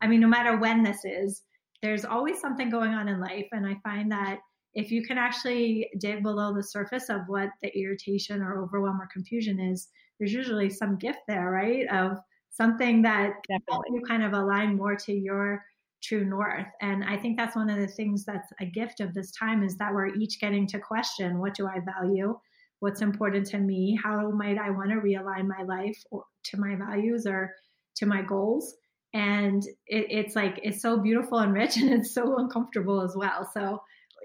I 0.00 0.06
mean, 0.06 0.20
no 0.20 0.28
matter 0.28 0.56
when 0.56 0.82
this 0.82 1.04
is, 1.04 1.42
there's 1.82 2.04
always 2.04 2.40
something 2.40 2.70
going 2.70 2.92
on 2.92 3.08
in 3.08 3.20
life. 3.20 3.46
And 3.52 3.66
I 3.66 3.76
find 3.82 4.10
that 4.12 4.38
if 4.76 4.92
you 4.92 5.02
can 5.02 5.16
actually 5.16 5.88
dig 5.98 6.22
below 6.22 6.54
the 6.54 6.62
surface 6.62 7.08
of 7.08 7.22
what 7.28 7.48
the 7.62 7.76
irritation 7.76 8.42
or 8.42 8.62
overwhelm 8.62 9.00
or 9.00 9.08
confusion 9.10 9.58
is, 9.58 9.88
there's 10.18 10.34
usually 10.34 10.68
some 10.68 10.98
gift 10.98 11.20
there, 11.26 11.50
right? 11.50 11.86
Of 11.90 12.18
something 12.50 13.00
that 13.02 13.32
Definitely. 13.48 13.86
you 13.94 14.02
kind 14.06 14.22
of 14.22 14.34
align 14.34 14.76
more 14.76 14.94
to 14.94 15.12
your 15.12 15.64
true 16.02 16.26
north. 16.26 16.66
And 16.82 17.04
I 17.04 17.16
think 17.16 17.38
that's 17.38 17.56
one 17.56 17.70
of 17.70 17.78
the 17.78 17.86
things 17.86 18.26
that's 18.26 18.52
a 18.60 18.66
gift 18.66 19.00
of 19.00 19.14
this 19.14 19.32
time 19.32 19.62
is 19.62 19.78
that 19.78 19.94
we're 19.94 20.14
each 20.14 20.38
getting 20.40 20.66
to 20.68 20.78
question 20.78 21.40
what 21.40 21.54
do 21.54 21.66
I 21.66 21.80
value? 21.98 22.38
What's 22.80 23.00
important 23.00 23.46
to 23.46 23.58
me? 23.58 23.98
How 24.02 24.30
might 24.30 24.58
I 24.58 24.68
want 24.68 24.90
to 24.90 24.96
realign 24.96 25.48
my 25.48 25.62
life 25.64 25.98
or, 26.10 26.24
to 26.44 26.58
my 26.58 26.76
values 26.76 27.26
or 27.26 27.50
to 27.96 28.04
my 28.04 28.20
goals? 28.20 28.74
And 29.14 29.64
it, 29.86 30.06
it's 30.10 30.36
like, 30.36 30.60
it's 30.62 30.82
so 30.82 30.98
beautiful 30.98 31.38
and 31.38 31.54
rich 31.54 31.76
and 31.78 31.90
it's 31.90 32.12
so 32.12 32.36
uncomfortable 32.36 33.00
as 33.00 33.16
well. 33.16 33.50
So 33.54 33.80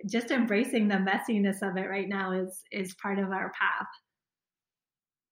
just 0.10 0.32
embracing 0.32 0.88
the 0.88 0.96
messiness 0.96 1.62
of 1.62 1.78
it 1.78 1.90
right 1.90 2.10
now 2.10 2.32
is 2.32 2.62
is 2.72 2.96
part 3.02 3.20
of 3.20 3.32
our 3.32 3.52
path. 3.60 3.88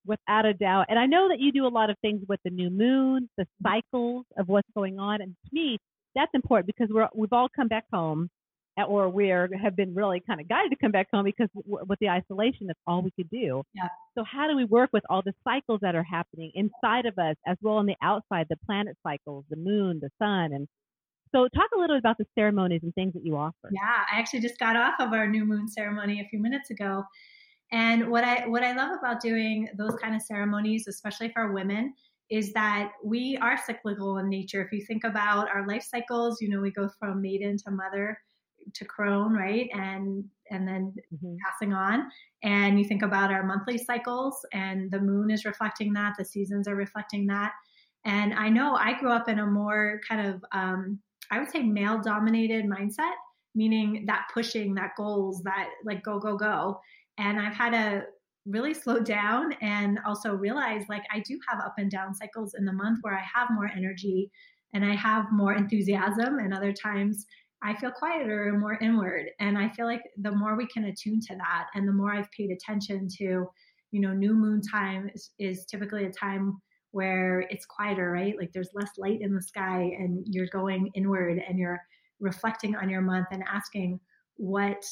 Without 0.06 0.46
a 0.46 0.54
doubt. 0.54 0.86
And 0.90 0.98
i 0.98 1.06
know 1.06 1.28
that 1.30 1.40
you 1.40 1.52
do 1.52 1.68
a 1.68 1.70
lot 1.70 1.90
of 1.90 1.98
things 2.02 2.24
with 2.28 2.40
the 2.44 2.50
new 2.50 2.70
moon 2.70 3.30
the 3.38 3.46
cycles 3.64 4.26
of 4.38 4.48
what's 4.48 4.70
going 4.76 5.00
on. 5.00 5.22
And 5.22 5.36
to 5.46 5.50
me 5.54 5.78
that's 6.16 6.32
important 6.34 6.68
because 6.68 6.90
we're 6.92 7.08
we've 7.14 7.34
all 7.34 7.48
come 7.56 7.68
back 7.68 7.86
home 7.94 8.30
or 8.88 9.10
we 9.10 9.28
have 9.28 9.76
been 9.76 9.94
really 9.94 10.22
kind 10.26 10.40
of 10.40 10.48
guided 10.48 10.72
to 10.72 10.78
come 10.78 10.92
back 10.92 11.08
home 11.14 11.26
because 11.26 11.50
w- 11.54 11.86
with 11.88 12.00
the 12.00 12.08
isolation 12.08 12.68
that's 12.68 12.80
all 12.88 13.02
we 13.02 13.12
could 13.12 13.30
do. 13.30 13.62
Yeah. 13.74 13.90
so 14.18 14.24
how 14.24 14.48
do 14.48 14.56
we 14.56 14.66
work 14.66 14.90
with 14.94 15.04
all 15.10 15.22
the 15.22 15.34
cycles 15.44 15.80
that 15.82 15.96
are 15.96 16.04
happening 16.04 16.52
inside 16.56 17.06
of 17.06 17.18
us 17.18 17.36
as 17.46 17.58
well 17.62 17.76
on 17.76 17.86
the 17.86 17.96
outside 18.02 18.48
the 18.50 18.56
planet 18.66 18.96
cycles 19.06 19.44
the 19.50 19.58
moon 19.58 20.00
the 20.02 20.10
sun 20.18 20.54
and 20.54 20.68
so 21.34 21.48
talk 21.48 21.70
a 21.76 21.80
little 21.80 21.96
bit 21.96 22.00
about 22.00 22.18
the 22.18 22.26
ceremonies 22.36 22.82
and 22.84 22.94
things 22.96 23.14
that 23.14 23.26
you 23.26 23.36
offer. 23.36 23.70
Yeah, 23.72 24.04
I 24.12 24.20
actually 24.20 24.42
just 24.42 24.60
got 24.60 24.76
off 24.76 24.96
of 25.00 25.14
our 25.14 25.28
new 25.28 25.46
moon 25.46 25.68
ceremony 25.68 26.22
a 26.22 26.28
few 26.30 26.40
minutes 26.40 26.70
ago. 26.70 27.04
And 27.72 28.10
what 28.10 28.24
I 28.24 28.48
what 28.48 28.64
I 28.64 28.74
love 28.74 28.98
about 28.98 29.22
doing 29.22 29.68
those 29.78 29.96
kind 30.02 30.16
of 30.16 30.22
ceremonies, 30.22 30.88
especially 30.88 31.30
for 31.30 31.54
women, 31.54 31.94
is 32.30 32.52
that 32.54 32.92
we 33.04 33.38
are 33.42 33.58
cyclical 33.64 34.18
in 34.18 34.30
nature. 34.30 34.62
If 34.64 34.72
you 34.72 34.84
think 34.86 35.04
about 35.04 35.50
our 35.50 35.68
life 35.68 35.84
cycles, 35.84 36.42
you 36.42 36.50
know, 36.50 36.62
we 36.62 36.72
go 36.72 36.90
from 37.00 37.22
maiden 37.22 37.58
to 37.58 37.72
mother 37.72 38.18
to 38.74 38.86
crone, 38.86 39.34
right? 39.34 39.70
And 39.74 40.26
and 40.50 40.68
then 40.68 40.94
mm-hmm. 41.14 41.36
passing 41.46 41.74
on. 41.74 42.10
And 42.44 42.80
you 42.80 42.86
think 42.86 43.04
about 43.04 43.32
our 43.32 43.44
monthly 43.44 43.78
cycles 43.78 44.46
and 44.54 44.90
the 44.90 45.00
moon 45.00 45.30
is 45.30 45.46
reflecting 45.46 45.94
that, 45.94 46.14
the 46.18 46.26
seasons 46.26 46.68
are 46.68 46.76
reflecting 46.76 47.28
that. 47.28 47.52
And 48.06 48.34
I 48.34 48.50
know 48.50 48.76
I 48.76 48.98
grew 48.98 49.12
up 49.12 49.28
in 49.28 49.40
a 49.40 49.46
more 49.46 50.00
kind 50.08 50.28
of 50.28 50.44
um, 50.52 51.00
I 51.32 51.40
would 51.40 51.50
say 51.50 51.62
male 51.62 52.02
dominated 52.02 52.66
mindset, 52.66 53.14
meaning 53.56 54.06
that 54.08 54.28
pushing, 54.34 54.74
that 54.76 54.92
goals, 54.98 55.42
that 55.44 55.70
like 55.86 56.04
go, 56.04 56.20
go, 56.20 56.38
go. 56.38 56.80
And 57.18 57.40
I've 57.40 57.56
had 57.56 57.72
to 57.72 58.04
really 58.46 58.74
slow 58.74 59.00
down 59.18 59.54
and 59.62 60.00
also 60.06 60.34
realize 60.34 60.84
like 60.90 61.04
I 61.14 61.20
do 61.20 61.40
have 61.48 61.60
up 61.60 61.76
and 61.78 61.92
down 61.92 62.16
cycles 62.16 62.56
in 62.58 62.66
the 62.66 62.74
month 62.74 63.00
where 63.02 63.16
I 63.16 63.24
have 63.34 63.50
more 63.52 63.70
energy 63.76 64.32
and 64.74 64.86
I 64.86 64.96
have 64.96 65.32
more 65.32 65.56
enthusiasm, 65.56 66.38
and 66.38 66.54
other 66.54 66.72
times 66.72 67.26
I 67.64 67.76
feel 67.76 67.92
quieter 67.92 68.50
and 68.50 68.60
more 68.60 68.78
inward. 68.82 69.26
And 69.40 69.58
I 69.58 69.70
feel 69.70 69.86
like 69.86 70.04
the 70.22 70.32
more 70.32 70.56
we 70.56 70.68
can 70.68 70.86
attune 70.86 71.20
to 71.22 71.36
that, 71.36 71.68
and 71.74 71.88
the 71.88 71.94
more 71.94 72.14
I've 72.14 72.32
paid 72.32 72.52
attention 72.52 73.08
to, 73.18 73.48
you 73.92 74.02
know, 74.02 74.14
new 74.14 74.34
moon 74.34 74.62
time 74.62 75.10
is, 75.14 75.32
is 75.40 75.66
typically 75.66 76.06
a 76.06 76.12
time 76.12 76.62
where 76.92 77.42
it's 77.50 77.66
quieter, 77.66 78.12
right? 78.12 78.36
Like 78.38 78.52
there's 78.54 78.70
less 78.74 78.92
light 78.98 79.22
in 79.22 79.36
the 79.36 79.42
sky 79.42 79.92
and 79.98 80.26
you're 80.28 80.48
going 80.48 80.90
inward 80.96 81.42
and 81.48 81.60
you're 81.60 81.82
reflecting 82.20 82.76
on 82.76 82.90
your 82.90 83.02
month 83.02 83.28
and 83.32 83.44
asking 83.48 84.00
what 84.38 84.86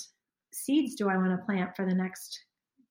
seeds 0.54 0.96
do 0.96 1.10
I 1.10 1.18
want 1.18 1.32
to 1.32 1.46
plant 1.46 1.76
for 1.76 1.86
the 1.86 1.96
next 1.96 2.40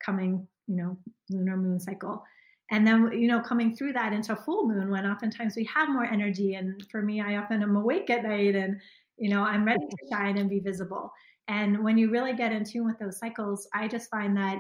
coming, 0.04 0.46
you 0.66 0.76
know, 0.76 0.98
lunar 1.30 1.56
moon 1.56 1.80
cycle. 1.80 2.22
And 2.70 2.86
then, 2.86 3.12
you 3.12 3.28
know, 3.28 3.40
coming 3.40 3.76
through 3.76 3.92
that 3.92 4.12
into 4.12 4.34
full 4.34 4.66
moon 4.68 4.90
when 4.90 5.06
oftentimes 5.06 5.54
we 5.56 5.64
have 5.72 5.88
more 5.88 6.04
energy. 6.04 6.54
And 6.54 6.84
for 6.90 7.00
me, 7.00 7.20
I 7.20 7.36
often 7.36 7.62
am 7.62 7.76
awake 7.76 8.10
at 8.10 8.24
night 8.24 8.56
and, 8.56 8.80
you 9.18 9.30
know, 9.30 9.42
I'm 9.42 9.64
ready 9.64 9.86
to 9.86 9.96
shine 10.10 10.36
and 10.36 10.50
be 10.50 10.58
visible. 10.58 11.12
And 11.48 11.84
when 11.84 11.96
you 11.96 12.10
really 12.10 12.34
get 12.34 12.52
in 12.52 12.64
tune 12.64 12.86
with 12.86 12.98
those 12.98 13.18
cycles, 13.18 13.68
I 13.72 13.86
just 13.86 14.10
find 14.10 14.36
that 14.36 14.58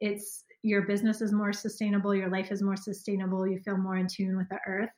it's 0.00 0.44
your 0.66 0.82
business 0.82 1.20
is 1.20 1.32
more 1.32 1.52
sustainable, 1.52 2.14
your 2.14 2.28
life 2.28 2.50
is 2.50 2.60
more 2.60 2.76
sustainable, 2.76 3.46
you 3.46 3.60
feel 3.60 3.76
more 3.76 3.96
in 3.96 4.08
tune 4.08 4.36
with 4.36 4.48
the 4.48 4.58
earth. 4.66 4.90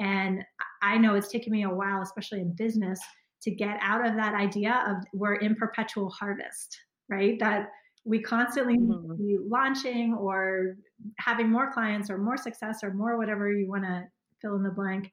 And 0.00 0.42
I 0.80 0.96
know 0.96 1.14
it's 1.14 1.28
taken 1.28 1.52
me 1.52 1.64
a 1.64 1.70
while, 1.70 2.00
especially 2.00 2.40
in 2.40 2.54
business, 2.56 2.98
to 3.42 3.50
get 3.50 3.78
out 3.82 4.06
of 4.06 4.16
that 4.16 4.34
idea 4.34 4.82
of 4.88 5.04
we're 5.12 5.34
in 5.34 5.54
perpetual 5.54 6.08
harvest, 6.08 6.78
right? 7.10 7.38
That 7.40 7.68
we 8.06 8.22
constantly 8.22 8.78
mm-hmm. 8.78 9.14
be 9.16 9.36
launching 9.46 10.14
or 10.14 10.76
having 11.18 11.50
more 11.50 11.70
clients 11.70 12.08
or 12.08 12.16
more 12.16 12.38
success 12.38 12.78
or 12.82 12.94
more 12.94 13.18
whatever 13.18 13.52
you 13.52 13.68
want 13.68 13.84
to 13.84 14.04
fill 14.40 14.56
in 14.56 14.62
the 14.62 14.70
blank 14.70 15.12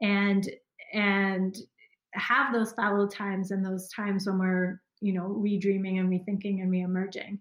and 0.00 0.48
and 0.94 1.56
have 2.14 2.52
those 2.52 2.72
fallow 2.72 3.08
times 3.08 3.50
and 3.50 3.64
those 3.64 3.88
times 3.88 4.26
when 4.26 4.38
we're 4.38 4.80
you 5.00 5.12
know 5.12 5.28
redreaming 5.44 5.98
and 5.98 6.08
rethinking 6.08 6.62
and 6.62 6.70
reemerging 6.70 7.38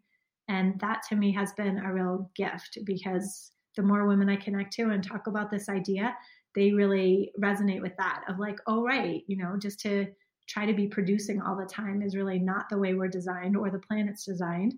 and 0.51 0.77
that 0.81 1.01
to 1.07 1.15
me 1.15 1.31
has 1.31 1.53
been 1.53 1.77
a 1.77 1.93
real 1.93 2.29
gift 2.35 2.77
because 2.83 3.51
the 3.77 3.81
more 3.81 4.05
women 4.05 4.29
I 4.29 4.35
connect 4.35 4.73
to 4.73 4.89
and 4.89 5.01
talk 5.01 5.27
about 5.27 5.49
this 5.49 5.69
idea, 5.69 6.13
they 6.55 6.73
really 6.73 7.31
resonate 7.41 7.81
with 7.81 7.95
that 7.97 8.23
of 8.27 8.37
like, 8.37 8.57
oh, 8.67 8.83
right, 8.83 9.21
you 9.27 9.37
know, 9.37 9.55
just 9.57 9.79
to 9.81 10.07
try 10.49 10.65
to 10.65 10.73
be 10.73 10.87
producing 10.87 11.41
all 11.41 11.55
the 11.55 11.65
time 11.65 12.01
is 12.01 12.17
really 12.17 12.37
not 12.37 12.65
the 12.69 12.77
way 12.77 12.93
we're 12.93 13.07
designed 13.07 13.55
or 13.55 13.71
the 13.71 13.79
planet's 13.79 14.25
designed. 14.25 14.73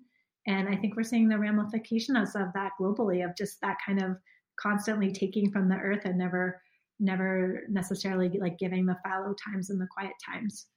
And 0.46 0.70
I 0.70 0.76
think 0.76 0.96
we're 0.96 1.04
seeing 1.04 1.28
the 1.28 1.40
ramifications 1.40 2.36
of 2.36 2.54
that 2.54 2.74
globally 2.80 3.26
of 3.26 3.36
just 3.36 3.60
that 3.62 3.78
kind 3.84 4.04
of 4.04 4.18
constantly 4.62 5.12
taking 5.12 5.50
from 5.50 5.68
the 5.70 5.78
earth 5.78 6.06
and 6.06 6.20
never, 6.20 6.62
never 7.00 7.64
necessarily 7.68 8.30
like 8.40 8.60
giving 8.60 8.86
the 8.86 8.98
fallow 9.04 9.34
times 9.44 9.72
and 9.72 9.82
the 9.82 9.88
quiet 9.92 10.14
times 10.24 10.68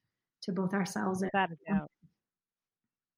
to 0.41 0.51
both 0.51 0.73
ourselves 0.73 1.21
and, 1.21 1.29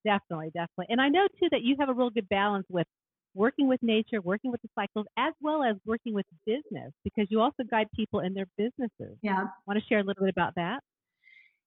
Definitely, 0.05 0.51
definitely. 0.53 0.87
And 0.89 1.01
I 1.01 1.09
know 1.09 1.27
too 1.39 1.47
that 1.51 1.61
you 1.61 1.75
have 1.79 1.89
a 1.89 1.93
real 1.93 2.09
good 2.09 2.29
balance 2.29 2.65
with 2.69 2.87
working 3.33 3.67
with 3.67 3.81
nature, 3.83 4.21
working 4.21 4.51
with 4.51 4.61
the 4.61 4.69
cycles, 4.75 5.05
as 5.17 5.33
well 5.41 5.63
as 5.63 5.75
working 5.85 6.13
with 6.13 6.25
business 6.45 6.91
because 7.03 7.27
you 7.29 7.41
also 7.41 7.63
guide 7.69 7.87
people 7.95 8.21
in 8.21 8.33
their 8.33 8.47
businesses. 8.57 9.17
Yeah. 9.21 9.45
Want 9.67 9.79
to 9.79 9.85
share 9.87 9.99
a 9.99 10.03
little 10.03 10.23
bit 10.23 10.31
about 10.31 10.55
that? 10.55 10.81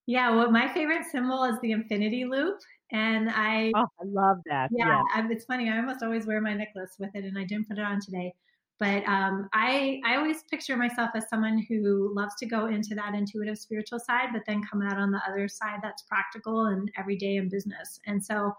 Yeah, 0.07 0.35
well, 0.35 0.51
my 0.51 0.73
favorite 0.73 1.05
symbol 1.11 1.45
is 1.45 1.61
the 1.61 1.73
infinity 1.73 2.25
loop. 2.25 2.59
And 2.91 3.31
I, 3.31 3.73
oh, 3.75 3.87
I 4.01 4.05
love 4.05 4.39
that. 4.47 4.69
Yeah, 4.71 5.03
yeah. 5.17 5.29
it's 5.31 5.45
funny. 5.45 5.71
I 5.71 5.79
almost 5.79 6.03
always 6.03 6.27
wear 6.27 6.41
my 6.41 6.53
necklace 6.53 6.97
with 6.99 7.15
it, 7.15 7.25
and 7.25 7.39
I 7.39 7.45
didn't 7.45 7.69
put 7.69 7.79
it 7.79 7.85
on 7.85 8.01
today. 8.01 8.35
But 8.83 9.07
um, 9.07 9.49
I, 9.53 10.01
I 10.05 10.17
always 10.17 10.43
picture 10.51 10.77
myself 10.77 11.11
as 11.15 11.29
someone 11.29 11.65
who 11.69 12.13
loves 12.17 12.35
to 12.41 12.47
go 12.47 12.67
into 12.67 12.97
that 12.97 13.15
intuitive 13.15 13.57
spiritual 13.57 14.01
side, 14.01 14.31
but 14.33 14.43
then 14.45 14.61
come 14.69 14.83
out 14.83 14.99
on 14.99 15.13
the 15.13 15.21
other 15.25 15.47
side 15.47 15.79
that's 15.85 16.03
practical 16.03 16.67
and 16.67 16.91
everyday 16.99 17.37
in 17.37 17.49
business. 17.49 18.01
And 18.07 18.25
so 18.25 18.57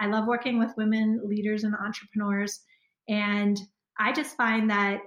I 0.00 0.06
love 0.06 0.26
working 0.26 0.58
with 0.58 0.72
women 0.78 1.20
leaders 1.22 1.64
and 1.64 1.74
entrepreneurs. 1.74 2.60
And 3.06 3.60
I 3.98 4.14
just 4.14 4.34
find 4.34 4.70
that 4.70 5.00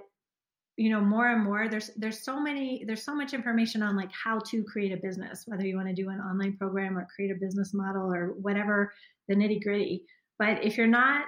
you 0.76 0.88
know 0.88 1.00
more 1.00 1.26
and 1.26 1.42
more 1.42 1.68
there's 1.68 1.90
there's 1.96 2.22
so 2.22 2.40
many 2.40 2.84
there's 2.86 3.02
so 3.02 3.14
much 3.14 3.34
information 3.34 3.82
on 3.82 3.96
like 3.96 4.10
how 4.12 4.38
to 4.38 4.62
create 4.62 4.92
a 4.92 4.96
business 4.96 5.42
whether 5.46 5.66
you 5.66 5.76
want 5.76 5.88
to 5.88 5.94
do 5.94 6.08
an 6.08 6.20
online 6.20 6.56
program 6.56 6.96
or 6.96 7.06
create 7.14 7.30
a 7.30 7.38
business 7.38 7.74
model 7.74 8.10
or 8.10 8.34
whatever 8.40 8.90
the 9.28 9.34
nitty 9.34 9.62
gritty 9.62 10.04
but 10.38 10.64
if 10.64 10.78
you're 10.78 10.86
not 10.86 11.24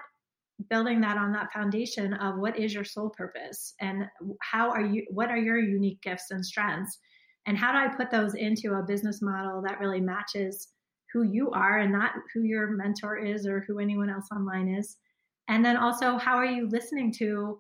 building 0.69 1.01
that 1.01 1.17
on 1.17 1.33
that 1.33 1.53
foundation 1.53 2.15
of 2.15 2.39
what 2.39 2.59
is 2.59 2.75
your 2.75 2.85
soul 2.85 3.11
purpose 3.11 3.75
and 3.81 4.05
how 4.41 4.71
are 4.71 4.85
you 4.85 5.05
what 5.11 5.31
are 5.31 5.39
your 5.39 5.59
unique 5.59 6.01
gifts 6.03 6.31
and 6.31 6.45
strengths? 6.45 6.99
And 7.47 7.59
how 7.59 7.73
do 7.73 7.79
i 7.79 7.95
put 7.95 8.11
those 8.11 8.35
into 8.35 8.75
a 8.75 8.83
business 8.83 9.21
model 9.23 9.63
that 9.63 9.81
really 9.81 10.01
matches 10.01 10.69
who 11.13 11.23
you 11.23 11.51
are 11.51 11.79
and 11.79 11.93
not 11.93 12.13
who 12.33 12.43
your 12.43 12.71
mentor 12.71 13.19
is 13.19 13.47
or 13.47 13.65
who 13.67 13.79
anyone 13.79 14.11
else 14.11 14.29
online 14.35 14.69
is? 14.69 14.97
And 15.49 15.65
then 15.65 15.77
also 15.77 16.17
how 16.17 16.37
are 16.37 16.47
you 16.47 16.69
listening 16.69 17.13
to 17.15 17.59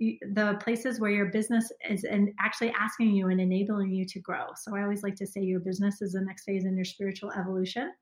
the 0.00 0.58
places 0.62 0.98
where 0.98 1.10
your 1.10 1.26
business 1.26 1.70
is 1.88 2.04
and 2.04 2.30
actually 2.40 2.72
asking 2.78 3.10
you 3.14 3.28
and 3.28 3.40
enabling 3.40 3.90
you 3.90 4.04
to 4.06 4.20
grow? 4.20 4.46
So 4.56 4.76
i 4.76 4.82
always 4.82 5.02
like 5.02 5.16
to 5.16 5.26
say 5.26 5.40
your 5.42 5.60
business 5.60 6.02
is 6.02 6.12
the 6.12 6.22
next 6.22 6.44
phase 6.44 6.64
in 6.64 6.76
your 6.76 6.84
spiritual 6.84 7.32
evolution 7.32 7.92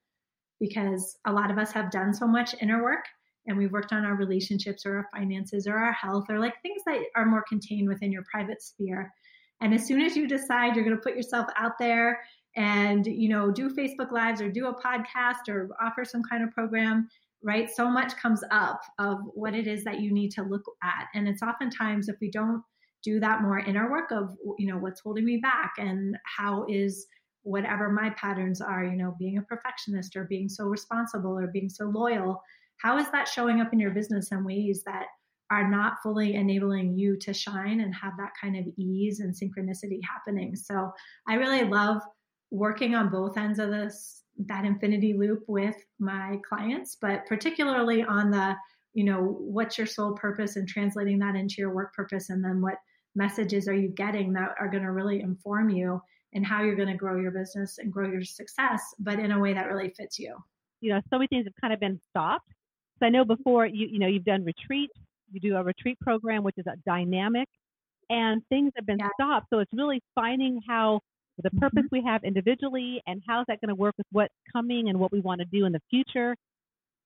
because 0.61 1.19
a 1.27 1.33
lot 1.33 1.51
of 1.51 1.59
us 1.59 1.73
have 1.73 1.91
done 1.91 2.13
so 2.13 2.27
much 2.27 2.55
inner 2.61 2.83
work 2.83 3.05
and 3.49 3.57
we've 3.57 3.73
worked 3.73 3.93
on 3.93 4.05
our 4.05 4.15
relationships 4.15 4.87
or 4.87 4.97
our 4.99 5.09
finances 5.13 5.67
or 5.67 5.77
our 5.77 5.93
health 5.93 6.27
or 6.29 6.39
like 6.39 6.61
things 6.63 6.83
that 6.87 7.01
are 7.17 7.27
more 7.27 7.45
contained 7.49 7.89
within 7.89 8.13
your 8.13 8.23
private 8.31 8.63
sphere. 8.63 9.13
And 9.61 9.75
as 9.75 9.87
soon 9.87 10.01
as 10.01 10.17
you 10.17 10.29
decide 10.29 10.77
you're 10.77 10.85
going 10.85 10.97
to 10.97 11.03
put 11.03 11.17
yourself 11.17 11.49
out 11.57 11.73
there 11.81 12.21
and 12.57 13.07
you 13.07 13.29
know 13.29 13.51
do 13.51 13.71
Facebook 13.71 14.13
lives 14.13 14.41
or 14.41 14.51
do 14.51 14.67
a 14.67 14.75
podcast 14.75 15.49
or 15.49 15.71
offer 15.83 16.05
some 16.05 16.23
kind 16.23 16.45
of 16.45 16.51
program, 16.53 17.09
right? 17.43 17.69
So 17.75 17.91
much 17.91 18.17
comes 18.17 18.45
up 18.51 18.81
of 18.99 19.19
what 19.35 19.55
it 19.55 19.67
is 19.67 19.83
that 19.85 20.01
you 20.01 20.13
need 20.13 20.31
to 20.33 20.43
look 20.43 20.63
at. 20.85 21.07
And 21.15 21.27
it's 21.27 21.43
oftentimes 21.43 22.09
if 22.09 22.17
we 22.21 22.31
don't 22.31 22.63
do 23.03 23.21
that 23.21 23.43
more 23.43 23.61
inner 23.61 23.91
work 23.91 24.11
of 24.11 24.37
you 24.59 24.67
know 24.67 24.79
what's 24.79 25.01
holding 25.01 25.25
me 25.25 25.39
back 25.39 25.73
and 25.79 26.17
how 26.25 26.67
is 26.69 27.07
whatever 27.43 27.89
my 27.89 28.11
patterns 28.11 28.61
are, 28.61 28.85
you 28.85 28.97
know, 28.97 29.15
being 29.19 29.39
a 29.39 29.43
perfectionist 29.43 30.17
or 30.17 30.25
being 30.25 30.49
so 30.49 30.65
responsible 30.65 31.39
or 31.39 31.47
being 31.47 31.69
so 31.69 31.87
loyal 31.87 32.43
how 32.79 32.99
is 32.99 33.11
that 33.11 33.29
showing 33.29 33.61
up 33.61 33.73
in 33.73 33.81
your 33.81 33.91
business 33.91 34.33
in 34.33 34.45
ways 34.45 34.83
that 34.87 35.07
are 35.51 35.69
not 35.69 36.03
fully 36.03 36.35
enabling 36.35 36.97
you 36.97 37.17
to 37.17 37.33
shine 37.33 37.81
and 37.81 37.95
have 37.95 38.13
that 38.19 38.33
kind 38.41 38.57
of 38.57 38.67
ease 38.77 39.21
and 39.21 39.35
synchronicity 39.35 40.01
happening? 40.05 40.55
So 40.57 40.93
i 41.27 41.35
really 41.35 41.65
love 41.65 42.03
working 42.51 42.95
on 42.95 43.11
both 43.11 43.37
ends 43.37 43.59
of 43.59 43.71
this 43.71 44.23
that 44.47 44.65
infinity 44.65 45.15
loop 45.15 45.43
with 45.49 45.77
my 45.99 46.39
clients 46.49 46.97
but 47.01 47.27
particularly 47.27 48.03
on 48.05 48.31
the 48.31 48.55
you 48.95 49.05
know 49.05 49.37
what's 49.41 49.77
your 49.77 49.87
soul 49.87 50.13
purpose 50.13 50.57
and 50.57 50.69
translating 50.69 51.19
that 51.19 51.35
into 51.35 51.57
your 51.59 51.75
work 51.75 51.95
purpose 51.95 52.31
and 52.31 52.43
then 52.45 52.61
what 52.61 52.77
messages 53.15 53.69
are 53.69 53.75
you 53.75 53.89
getting 53.89 54.33
that 54.33 54.55
are 54.59 54.69
going 54.69 54.83
to 54.83 54.93
really 54.93 55.21
inform 55.21 55.69
you 55.69 56.01
and 56.35 56.47
how 56.47 56.63
you're 56.63 56.77
going 56.77 56.89
to 56.89 56.95
grow 56.95 57.21
your 57.21 57.31
business 57.31 57.79
and 57.79 57.93
grow 57.93 58.09
your 58.09 58.25
success 58.25 58.83
but 58.99 59.19
in 59.19 59.33
a 59.33 59.39
way 59.39 59.53
that 59.53 59.69
really 59.69 59.91
fits 59.91 60.19
you? 60.19 60.37
You 60.81 60.93
know 60.93 61.01
so 61.11 61.19
many 61.19 61.27
things 61.27 61.45
have 61.45 61.55
kind 61.61 61.73
of 61.73 61.81
been 61.81 62.01
stopped 62.11 62.53
so 62.99 63.07
I 63.07 63.11
know 63.11 63.25
before 63.25 63.67
you 63.67 63.87
you 63.91 63.99
know 63.99 64.07
you've 64.07 64.25
done 64.25 64.45
retreat, 64.45 64.91
you 65.31 65.41
do 65.41 65.57
a 65.57 65.63
retreat 65.63 65.99
program 66.01 66.43
which 66.43 66.59
is 66.59 66.67
a 66.67 66.77
dynamic, 66.87 67.49
and 68.11 68.43
things 68.49 68.73
have 68.77 68.87
been 68.87 68.99
yeah. 68.99 69.09
stopped. 69.15 69.47
So 69.51 69.61
it's 69.61 69.73
really 69.73 70.01
finding 70.15 70.61
how 70.67 71.01
the 71.43 71.51
purpose 71.51 71.85
mm-hmm. 71.85 71.97
we 71.97 72.05
have 72.05 72.25
individually 72.25 73.01
and 73.07 73.23
how's 73.27 73.47
that 73.47 73.61
going 73.61 73.69
to 73.69 73.75
work 73.75 73.95
with 73.97 74.07
what's 74.11 74.35
coming 74.53 74.89
and 74.89 74.99
what 74.99 75.13
we 75.13 75.21
want 75.21 75.41
to 75.41 75.47
do 75.53 75.67
in 75.67 75.73
the 75.73 75.81
future 75.89 76.35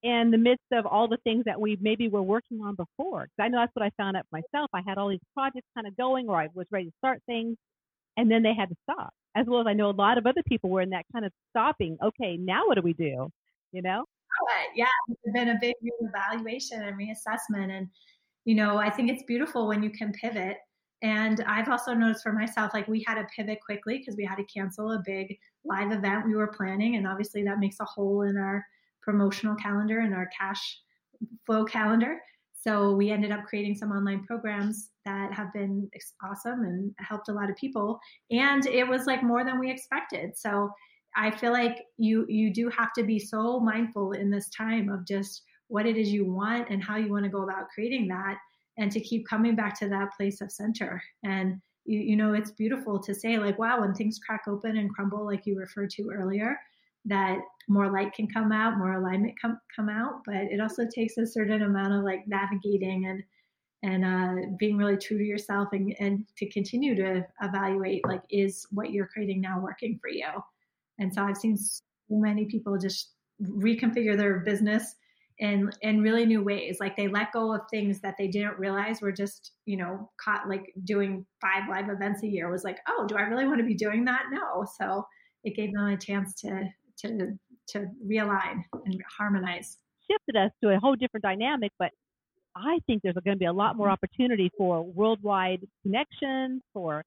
in 0.02 0.30
the 0.30 0.38
midst 0.38 0.64
of 0.72 0.84
all 0.84 1.06
the 1.06 1.18
things 1.18 1.44
that 1.44 1.61
we 1.61 1.78
maybe 1.80 2.08
were 2.08 2.22
working 2.22 2.61
on 2.61 2.75
before. 2.75 3.22
Because 3.22 3.44
I 3.44 3.49
know 3.49 3.58
that's 3.61 3.75
what 3.75 3.84
I 3.84 3.90
found 3.96 4.16
out 4.16 4.26
myself. 4.32 4.68
I 4.72 4.80
had 4.87 4.99
all 4.99 5.08
these 5.08 5.20
projects 5.34 5.66
kind 5.75 5.87
of 5.87 5.96
going, 5.96 6.28
or 6.28 6.40
I 6.40 6.49
was 6.54 6.66
ready 6.70 6.87
to 6.87 6.92
start 6.99 7.20
things, 7.26 7.56
and 8.16 8.30
then 8.30 8.42
they 8.42 8.54
had 8.54 8.68
to 8.68 8.76
stop. 8.82 9.11
As 9.37 9.46
well 9.46 9.61
as 9.61 9.66
I 9.66 9.72
know 9.72 9.90
a 9.90 9.92
lot 9.92 10.18
of 10.18 10.26
other 10.26 10.42
people 10.46 10.70
were 10.70 10.82
in 10.82 10.90
that 10.90 11.06
kind 11.12 11.25
of 11.25 11.32
stopping. 11.50 11.96
Okay, 12.02 12.37
now 12.37 12.66
what 12.66 12.75
do 12.75 12.82
we 12.82 12.92
do? 12.94 13.28
You 13.72 13.82
know? 13.82 14.04
It. 14.62 14.71
Yeah, 14.76 14.87
it's 15.09 15.32
been 15.32 15.50
a 15.50 15.59
big 15.61 15.75
reevaluation 15.85 16.87
and 16.87 16.97
reassessment. 16.99 17.71
And, 17.71 17.88
you 18.44 18.54
know, 18.54 18.76
I 18.78 18.90
think 18.90 19.11
it's 19.11 19.23
beautiful 19.25 19.68
when 19.68 19.82
you 19.82 19.90
can 19.90 20.12
pivot 20.12 20.59
And 21.02 21.42
I've 21.49 21.68
also 21.68 21.94
noticed 21.94 22.23
for 22.23 22.32
myself, 22.32 22.71
like 22.73 22.87
we 22.87 23.04
had 23.06 23.16
to 23.16 23.26
pivot 23.35 23.59
quickly 23.61 23.99
because 23.99 24.16
we 24.16 24.25
had 24.25 24.37
to 24.37 24.44
cancel 24.44 24.92
a 24.92 25.02
big 25.04 25.37
live 25.64 25.90
event 25.90 26.26
we 26.26 26.37
were 26.37 26.54
planning. 26.56 26.94
And 26.97 27.06
obviously 27.09 27.42
that 27.42 27.59
makes 27.59 27.80
a 27.80 27.85
hole 27.85 28.23
in 28.23 28.37
our 28.37 28.64
promotional 29.02 29.56
calendar 29.56 29.99
and 29.99 30.14
our 30.14 30.28
cash 30.38 30.78
flow 31.44 31.64
calendar. 31.64 32.21
So 32.54 32.92
we 32.92 33.11
ended 33.11 33.32
up 33.32 33.44
creating 33.47 33.75
some 33.75 33.90
online 33.90 34.23
programs 34.25 34.90
that 35.04 35.32
have 35.32 35.52
been 35.52 35.90
awesome 36.25 36.61
and 36.61 36.94
helped 36.99 37.28
a 37.28 37.32
lot 37.32 37.50
of 37.50 37.56
people. 37.56 37.99
And 38.30 38.64
it 38.66 38.87
was 38.87 39.06
like 39.06 39.25
more 39.25 39.44
than 39.44 39.59
we 39.59 39.73
expected. 39.73 40.38
So 40.38 40.71
I 41.16 41.31
feel 41.31 41.52
like 41.52 41.85
you 41.99 42.26
you 42.28 42.52
do 42.52 42.69
have 42.71 42.92
to 42.95 43.02
be 43.02 43.19
so 43.19 43.61
mindful 43.61 44.12
in 44.12 44.31
this 44.31 44.49
time 44.49 44.88
of 44.88 45.07
just 45.07 45.42
what 45.69 45.87
it 45.87 45.97
is 45.97 46.12
you 46.12 46.25
want 46.25 46.69
and 46.71 46.83
how 46.83 46.97
you 46.97 47.11
want 47.11 47.25
to 47.25 47.31
go 47.31 47.42
about 47.42 47.69
creating 47.71 48.09
that 48.09 48.37
and 48.78 48.90
to 48.92 49.00
keep 49.00 49.26
coming 49.26 49.54
back 49.54 49.78
to 49.78 49.88
that 49.88 50.11
place 50.16 50.40
of 50.40 50.50
center. 50.50 51.02
And 51.25 51.61
you, 51.85 51.99
you 51.99 52.16
know, 52.16 52.35
it's 52.35 52.50
beautiful 52.52 52.99
to 53.00 53.14
say 53.14 53.38
like, 53.38 53.59
wow, 53.59 53.81
when 53.81 53.95
things 53.95 54.21
crack 54.25 54.42
open 54.49 54.76
and 54.76 54.92
crumble, 54.95 55.25
like 55.25 55.47
you 55.47 55.59
referred 55.59 55.90
to 55.90 56.11
earlier, 56.11 56.59
that 57.07 57.38
more 57.69 57.90
light 57.90 58.12
can 58.12 58.28
come 58.28 58.52
out, 58.52 58.78
more 58.78 58.95
alignment 58.95 59.35
come 59.40 59.59
come 59.75 59.88
out. 59.88 60.23
But 60.25 60.45
it 60.50 60.61
also 60.61 60.87
takes 60.95 61.16
a 61.19 61.26
certain 61.26 61.62
amount 61.62 61.95
of 61.95 62.04
like 62.04 62.26
navigating 62.26 63.07
and 63.07 63.23
and 63.85 64.04
uh, 64.04 64.47
being 64.59 64.76
really 64.76 64.97
true 64.97 65.19
to 65.19 65.25
yourself 65.25 65.69
and, 65.73 65.95
and 65.99 66.25
to 66.37 66.49
continue 66.50 66.95
to 66.95 67.26
evaluate 67.42 68.07
like 68.07 68.23
is 68.31 68.64
what 68.71 68.92
you're 68.92 69.09
creating 69.09 69.40
now 69.40 69.59
working 69.59 69.99
for 70.00 70.09
you. 70.09 70.28
And 71.02 71.12
so 71.12 71.23
I've 71.23 71.37
seen 71.37 71.56
so 71.56 71.82
many 72.11 72.44
people 72.44 72.78
just 72.78 73.11
reconfigure 73.42 74.16
their 74.16 74.40
business 74.40 74.94
in 75.38 75.71
in 75.80 76.00
really 76.00 76.25
new 76.25 76.42
ways. 76.44 76.78
Like 76.78 76.97
they 76.97 77.09
let 77.09 77.32
go 77.32 77.52
of 77.52 77.62
things 77.71 78.00
that 78.02 78.14
they 78.18 78.28
didn't 78.28 78.59
realize 78.59 79.02
were 79.02 79.12
just 79.12 79.52
you 79.66 79.76
know 79.76 80.09
caught 80.23 80.49
like 80.49 80.73
doing 80.85 81.26
five 81.40 81.68
live 81.68 81.88
events 81.88 82.23
a 82.23 82.28
year. 82.28 82.50
Was 82.50 82.62
like 82.64 82.78
oh 82.88 83.04
do 83.09 83.16
i 83.16 83.23
really 83.23 83.47
want 83.47 83.59
to 83.59 83.66
be 83.66 83.75
doing 83.75 84.04
that? 84.04 84.23
No. 84.30 84.64
So 84.78 85.04
it 85.42 85.56
gave 85.56 85.75
them 85.75 85.87
a 85.87 85.97
chance 85.97 86.35
to 86.42 86.68
to 86.99 87.38
to 87.68 87.87
realign 88.06 88.62
and 88.85 89.02
harmonize. 89.18 89.78
Shifted 90.11 90.37
us 90.37 90.52
to 90.62 90.71
a 90.71 90.78
whole 90.78 90.94
different 90.94 91.23
dynamic 91.23 91.73
but 91.78 91.90
i 92.54 92.78
think 92.87 93.00
there's 93.02 93.14
going 93.25 93.37
to 93.37 93.38
be 93.38 93.47
a 93.47 93.52
lot 93.52 93.76
more 93.76 93.88
opportunity 93.88 94.50
for 94.59 94.82
worldwide 94.82 95.61
connections 95.82 96.61
for 96.75 97.02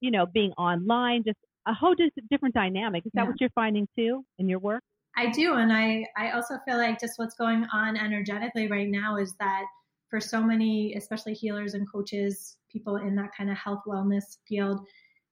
you 0.00 0.10
know 0.10 0.26
being 0.26 0.50
online 0.52 1.22
just 1.24 1.38
a 1.68 1.74
whole 1.74 1.94
different 2.30 2.54
dynamic 2.54 3.06
is 3.06 3.12
that 3.14 3.22
yeah. 3.22 3.28
what 3.28 3.40
you're 3.40 3.50
finding 3.50 3.86
too 3.96 4.24
in 4.38 4.48
your 4.48 4.58
work 4.58 4.82
I 5.18 5.30
do. 5.30 5.54
And 5.54 5.72
I, 5.72 6.06
I 6.16 6.30
also 6.30 6.58
feel 6.64 6.76
like 6.76 7.00
just 7.00 7.14
what's 7.16 7.34
going 7.34 7.66
on 7.72 7.96
energetically 7.96 8.68
right 8.68 8.88
now 8.88 9.16
is 9.16 9.34
that 9.40 9.64
for 10.08 10.20
so 10.20 10.40
many, 10.40 10.94
especially 10.94 11.34
healers 11.34 11.74
and 11.74 11.90
coaches, 11.90 12.56
people 12.70 12.96
in 12.96 13.16
that 13.16 13.30
kind 13.36 13.50
of 13.50 13.56
health 13.56 13.80
wellness 13.86 14.38
field, 14.46 14.86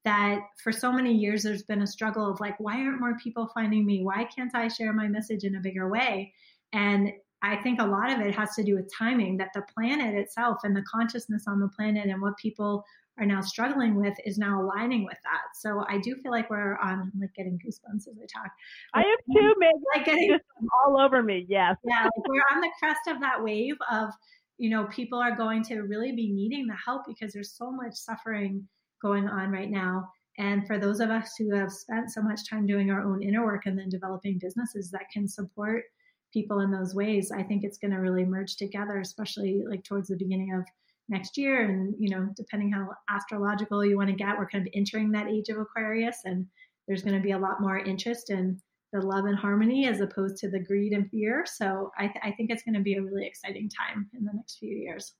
that 0.04 0.40
for 0.62 0.72
so 0.72 0.90
many 0.90 1.12
years 1.12 1.44
there's 1.44 1.62
been 1.62 1.82
a 1.82 1.86
struggle 1.86 2.28
of 2.28 2.40
like, 2.40 2.58
why 2.58 2.82
aren't 2.82 3.00
more 3.00 3.16
people 3.22 3.48
finding 3.54 3.86
me? 3.86 4.02
Why 4.02 4.24
can't 4.24 4.54
I 4.54 4.66
share 4.66 4.92
my 4.92 5.06
message 5.06 5.44
in 5.44 5.54
a 5.54 5.60
bigger 5.60 5.88
way? 5.88 6.32
And 6.72 7.12
I 7.42 7.56
think 7.62 7.80
a 7.80 7.86
lot 7.86 8.10
of 8.10 8.18
it 8.20 8.34
has 8.34 8.56
to 8.56 8.64
do 8.64 8.74
with 8.74 8.90
timing, 8.92 9.36
that 9.36 9.50
the 9.54 9.62
planet 9.72 10.16
itself 10.16 10.58
and 10.64 10.74
the 10.74 10.82
consciousness 10.82 11.44
on 11.46 11.60
the 11.60 11.68
planet 11.68 12.06
and 12.06 12.20
what 12.20 12.36
people 12.38 12.84
are 13.18 13.26
now 13.26 13.40
struggling 13.40 13.94
with 13.94 14.14
is 14.24 14.38
now 14.38 14.60
aligning 14.60 15.04
with 15.04 15.16
that. 15.24 15.42
So 15.54 15.84
I 15.88 15.98
do 15.98 16.16
feel 16.22 16.32
like 16.32 16.50
we're 16.50 16.76
on 16.78 17.10
like 17.18 17.34
getting 17.34 17.58
goosebumps 17.58 18.08
as 18.08 18.16
I 18.22 18.26
talk. 18.40 18.50
I 18.94 19.00
am 19.00 19.16
too, 19.34 19.54
Meg. 19.58 19.70
Like 19.94 20.04
getting 20.06 20.38
all 20.84 21.00
over 21.00 21.22
me. 21.22 21.46
Yes. 21.48 21.76
Yeah, 21.84 22.04
like 22.04 22.28
we're 22.28 22.44
on 22.54 22.60
the 22.60 22.70
crest 22.78 23.00
of 23.08 23.20
that 23.20 23.42
wave 23.42 23.76
of 23.90 24.10
you 24.58 24.70
know 24.70 24.84
people 24.86 25.18
are 25.18 25.36
going 25.36 25.62
to 25.64 25.80
really 25.80 26.12
be 26.12 26.30
needing 26.30 26.66
the 26.66 26.76
help 26.84 27.02
because 27.06 27.32
there's 27.32 27.52
so 27.56 27.70
much 27.70 27.94
suffering 27.94 28.66
going 29.02 29.28
on 29.28 29.50
right 29.50 29.70
now. 29.70 30.08
And 30.38 30.66
for 30.66 30.78
those 30.78 31.00
of 31.00 31.10
us 31.10 31.32
who 31.38 31.54
have 31.54 31.72
spent 31.72 32.10
so 32.10 32.20
much 32.20 32.48
time 32.48 32.66
doing 32.66 32.90
our 32.90 33.02
own 33.02 33.22
inner 33.22 33.44
work 33.44 33.62
and 33.64 33.78
then 33.78 33.88
developing 33.88 34.38
businesses 34.38 34.90
that 34.90 35.08
can 35.10 35.26
support 35.26 35.84
people 36.32 36.60
in 36.60 36.70
those 36.70 36.94
ways, 36.94 37.32
I 37.32 37.42
think 37.42 37.64
it's 37.64 37.78
going 37.78 37.92
to 37.92 37.98
really 37.98 38.24
merge 38.24 38.56
together, 38.56 39.00
especially 39.00 39.64
like 39.66 39.84
towards 39.84 40.08
the 40.08 40.16
beginning 40.16 40.52
of 40.52 40.66
next 41.08 41.36
year. 41.36 41.62
And, 41.62 41.94
you 41.98 42.10
know, 42.10 42.28
depending 42.36 42.72
how 42.72 42.88
astrological 43.08 43.84
you 43.84 43.96
want 43.96 44.10
to 44.10 44.16
get, 44.16 44.36
we're 44.36 44.48
kind 44.48 44.66
of 44.66 44.72
entering 44.74 45.12
that 45.12 45.28
age 45.28 45.48
of 45.48 45.58
Aquarius. 45.58 46.18
And 46.24 46.46
there's 46.88 47.02
going 47.02 47.16
to 47.16 47.22
be 47.22 47.32
a 47.32 47.38
lot 47.38 47.60
more 47.60 47.78
interest 47.78 48.30
in 48.30 48.60
the 48.92 49.00
love 49.00 49.24
and 49.24 49.36
harmony 49.36 49.88
as 49.88 50.00
opposed 50.00 50.36
to 50.38 50.50
the 50.50 50.60
greed 50.60 50.92
and 50.92 51.10
fear. 51.10 51.44
So 51.46 51.90
I, 51.98 52.06
th- 52.06 52.20
I 52.22 52.30
think 52.32 52.50
it's 52.50 52.62
going 52.62 52.74
to 52.74 52.80
be 52.80 52.94
a 52.94 53.02
really 53.02 53.26
exciting 53.26 53.68
time 53.68 54.08
in 54.16 54.24
the 54.24 54.32
next 54.34 54.58
few 54.58 54.74
years. 54.74 55.14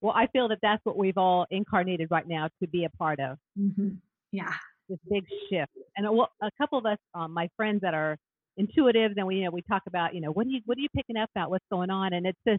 Well, 0.00 0.14
I 0.16 0.28
feel 0.28 0.48
that 0.48 0.58
that's 0.62 0.84
what 0.84 0.96
we've 0.96 1.18
all 1.18 1.46
incarnated 1.50 2.08
right 2.10 2.26
now 2.26 2.48
to 2.62 2.68
be 2.68 2.84
a 2.84 2.90
part 2.90 3.20
of. 3.20 3.36
Mm-hmm. 3.58 3.88
Yeah. 4.32 4.52
This 4.88 4.98
big 5.10 5.24
shift. 5.50 5.72
And 5.96 6.06
a, 6.06 6.10
a 6.10 6.50
couple 6.58 6.78
of 6.78 6.86
us, 6.86 6.98
um, 7.14 7.32
my 7.32 7.48
friends 7.56 7.80
that 7.82 7.94
are 7.94 8.16
intuitives 8.58 9.14
and 9.16 9.26
we, 9.26 9.36
you 9.36 9.44
know, 9.44 9.50
we 9.50 9.62
talk 9.62 9.82
about, 9.86 10.14
you 10.14 10.20
know, 10.20 10.30
what 10.30 10.46
are 10.46 10.50
you, 10.50 10.60
what 10.66 10.78
are 10.78 10.80
you 10.80 10.88
picking 10.94 11.16
up 11.16 11.30
about 11.34 11.50
what's 11.50 11.64
going 11.70 11.90
on? 11.90 12.12
And 12.12 12.26
it's 12.26 12.38
this 12.46 12.58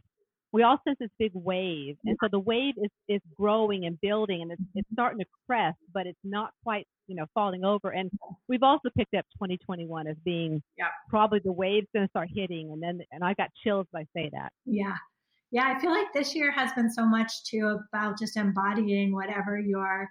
we 0.51 0.63
all 0.63 0.77
sense 0.85 0.97
this 0.99 1.09
big 1.19 1.31
wave. 1.33 1.97
And 2.05 2.17
so 2.21 2.27
the 2.31 2.39
wave 2.39 2.73
is, 2.77 2.89
is 3.07 3.21
growing 3.37 3.85
and 3.85 3.99
building 4.01 4.41
and 4.41 4.51
it's, 4.51 4.61
it's 4.73 4.85
mm-hmm. 4.87 4.95
starting 4.95 5.19
to 5.19 5.25
crest, 5.47 5.77
but 5.93 6.07
it's 6.07 6.19
not 6.23 6.51
quite, 6.63 6.87
you 7.07 7.15
know, 7.15 7.25
falling 7.33 7.63
over. 7.63 7.89
And 7.91 8.09
we've 8.47 8.63
also 8.63 8.89
picked 8.97 9.13
up 9.13 9.25
2021 9.33 10.07
as 10.07 10.15
being 10.25 10.61
yeah. 10.77 10.85
probably 11.09 11.39
the 11.43 11.51
wave's 11.51 11.87
going 11.93 12.05
to 12.05 12.09
start 12.09 12.29
hitting. 12.33 12.71
And 12.71 12.81
then, 12.81 13.01
and 13.11 13.23
I 13.23 13.33
got 13.35 13.49
chills 13.63 13.85
by 13.93 14.05
say 14.15 14.29
that. 14.33 14.51
Yeah. 14.65 14.95
Yeah. 15.51 15.73
I 15.75 15.79
feel 15.79 15.91
like 15.91 16.11
this 16.13 16.35
year 16.35 16.51
has 16.51 16.71
been 16.73 16.91
so 16.91 17.05
much 17.05 17.43
too 17.43 17.79
about 17.93 18.17
just 18.17 18.37
embodying 18.37 19.13
whatever 19.13 19.59
your 19.59 20.09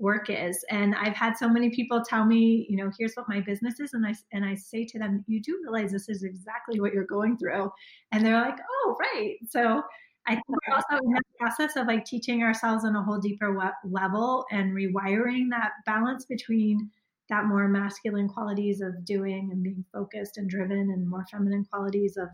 work 0.00 0.30
is. 0.30 0.64
And 0.70 0.94
I've 0.94 1.14
had 1.14 1.36
so 1.36 1.48
many 1.48 1.70
people 1.70 2.02
tell 2.02 2.24
me, 2.24 2.66
you 2.68 2.76
know, 2.76 2.90
here's 2.98 3.14
what 3.14 3.28
my 3.28 3.40
business 3.40 3.78
is. 3.80 3.92
And 3.92 4.06
I, 4.06 4.14
and 4.32 4.44
I 4.44 4.54
say 4.54 4.84
to 4.86 4.98
them, 4.98 5.24
you 5.28 5.40
do 5.42 5.60
realize 5.62 5.92
this 5.92 6.08
is 6.08 6.22
exactly 6.22 6.80
what 6.80 6.92
you're 6.92 7.04
going 7.04 7.36
through. 7.36 7.70
And 8.10 8.24
they're 8.24 8.40
like, 8.40 8.58
oh, 8.58 8.96
right. 8.98 9.36
So 9.48 9.82
I 10.26 10.34
think 10.34 10.44
we're 10.48 10.74
also 10.74 11.04
in 11.04 11.12
the 11.12 11.22
process 11.38 11.76
of 11.76 11.86
like 11.86 12.04
teaching 12.04 12.42
ourselves 12.42 12.84
on 12.84 12.96
a 12.96 13.02
whole 13.02 13.18
deeper 13.18 13.56
level 13.84 14.46
and 14.50 14.72
rewiring 14.72 15.50
that 15.50 15.72
balance 15.86 16.24
between 16.24 16.90
that 17.28 17.46
more 17.46 17.68
masculine 17.68 18.28
qualities 18.28 18.80
of 18.80 19.04
doing 19.04 19.50
and 19.52 19.62
being 19.62 19.84
focused 19.92 20.36
and 20.36 20.50
driven 20.50 20.90
and 20.90 21.08
more 21.08 21.24
feminine 21.30 21.64
qualities 21.64 22.16
of 22.16 22.28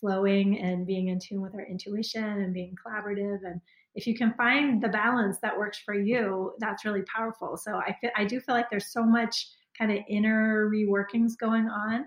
flowing 0.00 0.58
and 0.58 0.86
being 0.86 1.08
in 1.08 1.18
tune 1.18 1.40
with 1.40 1.54
our 1.54 1.64
intuition 1.64 2.24
and 2.24 2.52
being 2.52 2.74
collaborative 2.84 3.38
and 3.44 3.60
if 3.96 4.06
you 4.06 4.14
can 4.14 4.34
find 4.34 4.82
the 4.82 4.88
balance 4.88 5.38
that 5.42 5.58
works 5.58 5.78
for 5.78 5.94
you, 5.94 6.52
that's 6.58 6.84
really 6.84 7.02
powerful. 7.02 7.56
So 7.56 7.76
I 7.76 7.96
feel, 8.00 8.10
I 8.14 8.24
do 8.24 8.38
feel 8.40 8.54
like 8.54 8.70
there's 8.70 8.92
so 8.92 9.02
much 9.02 9.48
kind 9.76 9.90
of 9.90 9.98
inner 10.08 10.68
reworkings 10.70 11.32
going 11.38 11.68
on 11.68 12.04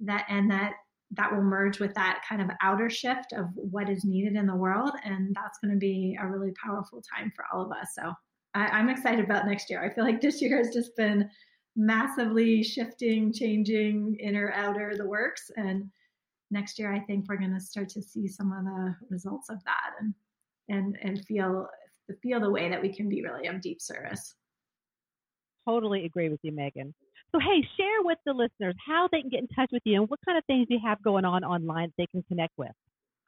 that 0.00 0.24
and 0.28 0.50
that 0.50 0.72
that 1.12 1.32
will 1.32 1.42
merge 1.42 1.78
with 1.78 1.94
that 1.94 2.22
kind 2.28 2.42
of 2.42 2.50
outer 2.62 2.90
shift 2.90 3.32
of 3.32 3.46
what 3.54 3.88
is 3.88 4.04
needed 4.04 4.34
in 4.34 4.46
the 4.46 4.54
world 4.54 4.90
and 5.04 5.34
that's 5.34 5.58
going 5.58 5.72
to 5.72 5.78
be 5.78 6.18
a 6.20 6.26
really 6.26 6.52
powerful 6.62 7.00
time 7.00 7.32
for 7.34 7.44
all 7.52 7.64
of 7.64 7.70
us 7.70 7.90
so 7.94 8.12
I, 8.54 8.80
am 8.80 8.88
excited 8.88 9.24
about 9.24 9.46
next 9.46 9.70
year 9.70 9.84
i 9.84 9.94
feel 9.94 10.04
like 10.04 10.20
this 10.20 10.42
year 10.42 10.58
has 10.58 10.74
just 10.74 10.96
been 10.96 11.30
massively 11.76 12.62
shifting 12.62 13.32
changing 13.32 14.16
inner 14.20 14.52
outer 14.52 14.94
the 14.96 15.06
works 15.06 15.48
and 15.56 15.84
next 16.50 16.76
year 16.78 16.92
i 16.92 16.98
think 16.98 17.26
we're 17.28 17.38
going 17.38 17.54
to 17.54 17.60
start 17.60 17.88
to 17.90 18.02
see 18.02 18.26
some 18.26 18.52
of 18.52 18.64
the 18.64 18.96
results 19.08 19.48
of 19.48 19.62
that 19.64 19.92
and 20.00 20.12
and 20.68 20.96
and 21.02 21.24
feel 21.26 21.66
feel 22.22 22.40
the 22.40 22.50
way 22.50 22.68
that 22.68 22.80
we 22.80 22.94
can 22.94 23.08
be 23.08 23.22
really 23.22 23.46
of 23.48 23.60
deep 23.60 23.80
service. 23.80 24.34
Totally 25.68 26.04
agree 26.04 26.28
with 26.28 26.40
you, 26.42 26.52
Megan. 26.52 26.94
So 27.32 27.40
hey, 27.40 27.66
share 27.76 28.02
with 28.02 28.18
the 28.24 28.32
listeners 28.32 28.74
how 28.86 29.08
they 29.10 29.20
can 29.20 29.30
get 29.30 29.40
in 29.40 29.48
touch 29.48 29.70
with 29.72 29.82
you 29.84 30.00
and 30.00 30.10
what 30.10 30.20
kind 30.24 30.38
of 30.38 30.44
things 30.44 30.66
you 30.70 30.78
have 30.84 31.02
going 31.02 31.24
on 31.24 31.44
online 31.44 31.92
they 31.98 32.06
can 32.06 32.22
connect 32.28 32.52
with. 32.56 32.70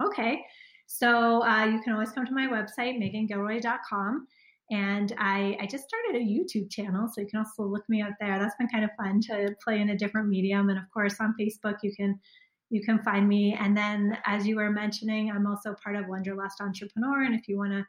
Okay. 0.02 0.40
So 0.86 1.42
uh, 1.44 1.66
you 1.66 1.80
can 1.82 1.92
always 1.92 2.12
come 2.12 2.24
to 2.24 2.32
my 2.32 2.46
website, 2.46 2.98
megangilroy.com. 2.98 4.26
And 4.70 5.14
I, 5.18 5.56
I 5.60 5.66
just 5.66 5.84
started 5.88 6.20
a 6.20 6.24
YouTube 6.24 6.70
channel, 6.70 7.08
so 7.08 7.22
you 7.22 7.26
can 7.26 7.38
also 7.38 7.62
look 7.62 7.88
me 7.88 8.02
up 8.02 8.12
there. 8.20 8.38
That's 8.38 8.54
been 8.56 8.68
kind 8.68 8.84
of 8.84 8.90
fun 8.98 9.20
to 9.22 9.54
play 9.64 9.80
in 9.80 9.90
a 9.90 9.96
different 9.96 10.28
medium. 10.28 10.68
And 10.68 10.78
of 10.78 10.84
course, 10.92 11.16
on 11.20 11.34
Facebook, 11.40 11.76
you 11.82 11.94
can 11.94 12.18
you 12.70 12.82
can 12.82 12.98
find 13.02 13.28
me. 13.28 13.56
And 13.58 13.76
then, 13.76 14.18
as 14.26 14.46
you 14.46 14.56
were 14.56 14.70
mentioning, 14.70 15.30
I'm 15.30 15.46
also 15.46 15.74
part 15.82 15.96
of 15.96 16.06
Wanderlust 16.06 16.60
Entrepreneur. 16.60 17.24
And 17.24 17.34
if 17.34 17.48
you 17.48 17.56
want 17.58 17.72
to 17.72 17.86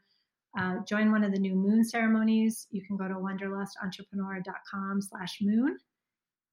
uh, 0.60 0.76
join 0.88 1.12
one 1.12 1.24
of 1.24 1.32
the 1.32 1.40
new 1.40 1.56
moon 1.56 1.84
ceremonies, 1.84 2.68
you 2.72 2.82
can 2.86 2.98
go 2.98 3.08
to 3.08 3.16
wanderlustentrepreneur.com 3.16 5.02
slash 5.02 5.38
moon. 5.42 5.78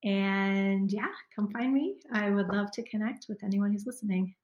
And 0.05 0.91
yeah, 0.93 1.07
come 1.35 1.51
find 1.51 1.73
me. 1.73 1.97
I 2.13 2.31
would 2.31 2.49
love 2.49 2.71
to 2.73 2.83
connect 2.83 3.27
with 3.29 3.43
anyone 3.43 3.73
who's 3.73 3.87
listening. 3.87 4.35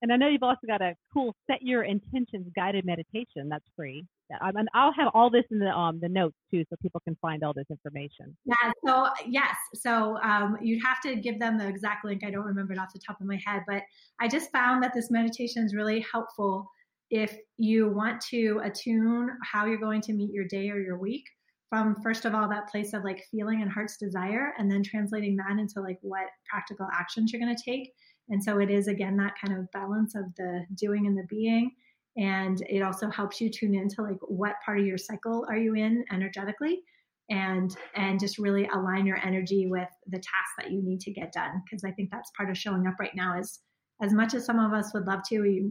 And 0.00 0.12
I 0.12 0.16
know 0.16 0.28
you've 0.28 0.42
also 0.42 0.66
got 0.66 0.82
a 0.82 0.96
cool 1.12 1.36
set 1.46 1.62
your 1.62 1.84
intentions 1.84 2.48
guided 2.56 2.84
meditation 2.84 3.48
that's 3.48 3.68
free. 3.76 4.04
I 4.40 4.52
mean, 4.52 4.66
I'll 4.74 4.92
have 4.92 5.10
all 5.14 5.30
this 5.30 5.44
in 5.50 5.58
the 5.58 5.70
um 5.70 5.98
the 6.00 6.08
notes 6.08 6.36
too, 6.52 6.64
so 6.70 6.76
people 6.80 7.00
can 7.04 7.16
find 7.20 7.42
all 7.42 7.52
this 7.52 7.66
information. 7.70 8.36
Yeah. 8.44 8.72
So 8.86 9.08
yes. 9.26 9.54
So 9.74 10.18
um, 10.22 10.56
you'd 10.62 10.82
have 10.84 11.00
to 11.02 11.16
give 11.16 11.38
them 11.38 11.58
the 11.58 11.66
exact 11.66 12.04
link. 12.04 12.22
I 12.24 12.30
don't 12.30 12.44
remember 12.44 12.72
it 12.72 12.78
off 12.78 12.92
the 12.92 13.00
top 13.06 13.20
of 13.20 13.26
my 13.26 13.38
head, 13.44 13.62
but 13.66 13.82
I 14.20 14.28
just 14.28 14.50
found 14.52 14.82
that 14.82 14.92
this 14.94 15.10
meditation 15.10 15.64
is 15.64 15.74
really 15.74 16.04
helpful 16.12 16.70
if 17.10 17.36
you 17.58 17.90
want 17.90 18.22
to 18.30 18.60
attune 18.64 19.30
how 19.44 19.66
you're 19.66 19.76
going 19.76 20.00
to 20.00 20.14
meet 20.14 20.32
your 20.32 20.46
day 20.46 20.70
or 20.70 20.78
your 20.78 20.98
week 20.98 21.24
from 21.68 21.96
first 22.02 22.24
of 22.24 22.34
all 22.34 22.48
that 22.48 22.68
place 22.68 22.94
of 22.94 23.04
like 23.04 23.22
feeling 23.30 23.60
and 23.60 23.70
heart's 23.70 23.98
desire 23.98 24.52
and 24.58 24.70
then 24.70 24.82
translating 24.82 25.36
that 25.36 25.58
into 25.58 25.80
like 25.80 25.98
what 26.00 26.26
practical 26.50 26.86
actions 26.92 27.30
you're 27.30 27.40
going 27.40 27.54
to 27.54 27.62
take 27.62 27.92
and 28.30 28.42
so 28.42 28.58
it 28.60 28.70
is 28.70 28.88
again 28.88 29.16
that 29.16 29.34
kind 29.44 29.58
of 29.58 29.70
balance 29.72 30.14
of 30.14 30.24
the 30.36 30.64
doing 30.74 31.06
and 31.06 31.16
the 31.16 31.26
being 31.28 31.70
and 32.16 32.62
it 32.68 32.82
also 32.82 33.08
helps 33.08 33.40
you 33.40 33.48
tune 33.48 33.74
into 33.74 34.02
like 34.02 34.18
what 34.22 34.56
part 34.64 34.78
of 34.78 34.86
your 34.86 34.98
cycle 34.98 35.46
are 35.48 35.56
you 35.56 35.74
in 35.74 36.04
energetically 36.12 36.82
and 37.30 37.76
and 37.94 38.20
just 38.20 38.38
really 38.38 38.68
align 38.68 39.06
your 39.06 39.18
energy 39.24 39.66
with 39.66 39.88
the 40.08 40.18
tasks 40.18 40.54
that 40.58 40.70
you 40.70 40.82
need 40.82 41.00
to 41.00 41.12
get 41.12 41.32
done. 41.32 41.62
Because 41.64 41.84
i 41.84 41.90
think 41.90 42.10
that's 42.10 42.30
part 42.36 42.50
of 42.50 42.58
showing 42.58 42.86
up 42.86 42.94
right 43.00 43.14
now 43.14 43.38
is 43.38 43.60
as 44.02 44.12
much 44.12 44.34
as 44.34 44.44
some 44.44 44.58
of 44.58 44.72
us 44.72 44.92
would 44.92 45.06
love 45.06 45.20
to 45.28 45.40
we 45.40 45.70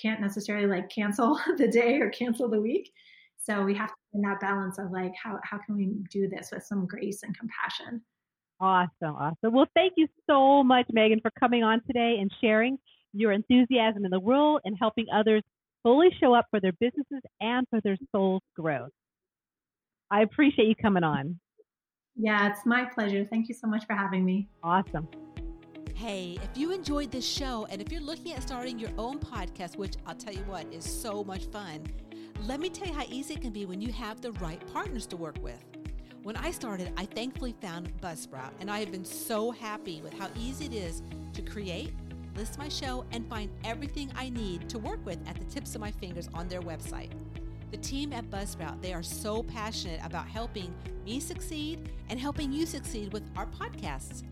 can't 0.00 0.20
necessarily 0.20 0.66
like 0.66 0.88
cancel 0.88 1.38
the 1.58 1.68
day 1.68 2.00
or 2.00 2.10
cancel 2.10 2.48
the 2.48 2.60
week. 2.60 2.90
So 3.42 3.64
we 3.64 3.74
have 3.74 3.88
to 3.88 3.94
find 4.12 4.24
that 4.24 4.40
balance 4.40 4.78
of 4.78 4.90
like 4.92 5.12
how 5.20 5.38
how 5.42 5.58
can 5.58 5.76
we 5.76 5.94
do 6.10 6.28
this 6.28 6.50
with 6.52 6.64
some 6.64 6.86
grace 6.86 7.22
and 7.22 7.36
compassion? 7.36 8.02
Awesome 8.60 9.16
awesome. 9.16 9.54
Well 9.54 9.68
thank 9.74 9.94
you 9.96 10.06
so 10.28 10.62
much 10.62 10.86
megan 10.92 11.20
for 11.20 11.30
coming 11.38 11.62
on 11.62 11.80
today 11.86 12.18
and 12.20 12.30
sharing 12.40 12.78
your 13.12 13.32
enthusiasm 13.32 14.04
in 14.04 14.10
the 14.10 14.20
world 14.20 14.60
and 14.64 14.76
helping 14.78 15.06
others 15.12 15.42
fully 15.82 16.08
show 16.20 16.34
up 16.34 16.46
for 16.50 16.60
their 16.60 16.72
businesses 16.80 17.22
and 17.40 17.66
for 17.70 17.80
their 17.82 17.96
soul's 18.12 18.42
growth 18.56 18.90
I 20.10 20.22
appreciate 20.22 20.66
you 20.66 20.74
coming 20.74 21.04
on. 21.04 21.38
Yeah, 22.16 22.50
it's 22.50 22.66
my 22.66 22.84
pleasure. 22.84 23.24
Thank 23.30 23.48
you 23.48 23.54
so 23.54 23.68
much 23.68 23.86
for 23.86 23.94
having 23.94 24.24
me. 24.24 24.48
Awesome. 24.62 25.08
Hey, 25.94 26.38
if 26.42 26.58
you 26.58 26.72
enjoyed 26.72 27.10
this 27.12 27.26
show 27.26 27.66
and 27.70 27.80
if 27.80 27.92
you're 27.92 28.00
looking 28.00 28.32
at 28.32 28.42
starting 28.42 28.78
your 28.78 28.90
own 28.98 29.18
podcast, 29.18 29.76
which 29.76 29.94
I'll 30.06 30.14
tell 30.14 30.32
you 30.32 30.40
what 30.40 30.66
is 30.72 30.84
so 30.84 31.22
much 31.22 31.44
fun, 31.46 31.86
let 32.46 32.58
me 32.58 32.70
tell 32.70 32.88
you 32.88 32.94
how 32.94 33.04
easy 33.08 33.34
it 33.34 33.42
can 33.42 33.50
be 33.50 33.66
when 33.66 33.80
you 33.80 33.92
have 33.92 34.20
the 34.20 34.32
right 34.32 34.60
partners 34.72 35.06
to 35.08 35.16
work 35.16 35.36
with. 35.42 35.62
When 36.22 36.36
I 36.36 36.50
started, 36.50 36.92
I 36.96 37.04
thankfully 37.04 37.54
found 37.62 37.92
Buzzsprout, 38.00 38.50
and 38.60 38.70
I 38.70 38.80
have 38.80 38.90
been 38.90 39.04
so 39.04 39.50
happy 39.50 40.02
with 40.02 40.18
how 40.18 40.28
easy 40.38 40.66
it 40.66 40.74
is 40.74 41.02
to 41.34 41.42
create, 41.42 41.92
list 42.36 42.58
my 42.58 42.68
show, 42.68 43.04
and 43.12 43.28
find 43.28 43.50
everything 43.64 44.10
I 44.16 44.30
need 44.30 44.68
to 44.70 44.78
work 44.78 45.04
with 45.04 45.18
at 45.28 45.36
the 45.36 45.44
tips 45.44 45.74
of 45.74 45.80
my 45.80 45.90
fingers 45.90 46.28
on 46.34 46.48
their 46.48 46.60
website. 46.60 47.10
The 47.70 47.76
team 47.76 48.12
at 48.12 48.30
Buzzsprout, 48.30 48.82
they 48.82 48.92
are 48.92 49.02
so 49.02 49.42
passionate 49.44 50.00
about 50.04 50.26
helping 50.26 50.74
me 51.04 51.20
succeed 51.20 51.88
and 52.08 52.18
helping 52.18 52.52
you 52.52 52.66
succeed 52.66 53.12
with 53.12 53.22
our 53.36 53.46
podcasts. 53.46 54.24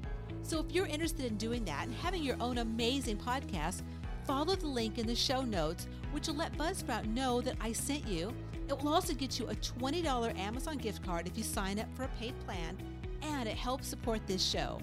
So 0.43 0.59
if 0.59 0.73
you're 0.73 0.87
interested 0.87 1.27
in 1.27 1.37
doing 1.37 1.65
that 1.67 1.87
and 1.87 1.95
having 1.95 2.23
your 2.23 2.37
own 2.41 2.59
amazing 2.59 3.19
podcast, 3.19 3.83
follow 4.27 4.57
the 4.57 4.67
link 4.67 4.99
in 4.99 5.07
the 5.07 5.15
show 5.15 5.43
notes, 5.43 5.87
which 6.11 6.27
will 6.27 6.35
let 6.35 6.57
Buzzsprout 6.59 7.07
know 7.07 7.41
that 7.43 7.57
I 7.61 7.73
sent 7.73 8.07
you. 8.09 8.33
It 8.69 8.83
will 8.83 8.93
also 8.93 9.15
get 9.15 9.39
you 9.39 9.47
a 9.47 9.55
$20 9.55 10.39
Amazon 10.39 10.77
gift 10.77 11.05
card 11.05 11.27
if 11.27 11.39
you 11.39 11.45
sign 11.45 11.79
up 11.79 11.87
for 11.95 12.05
a 12.05 12.09
paid 12.19 12.35
plan, 12.41 12.77
and 13.23 13.49
it 13.49 13.57
helps 13.57 13.87
support 13.87 14.27
this 14.27 14.45
show. 14.45 14.79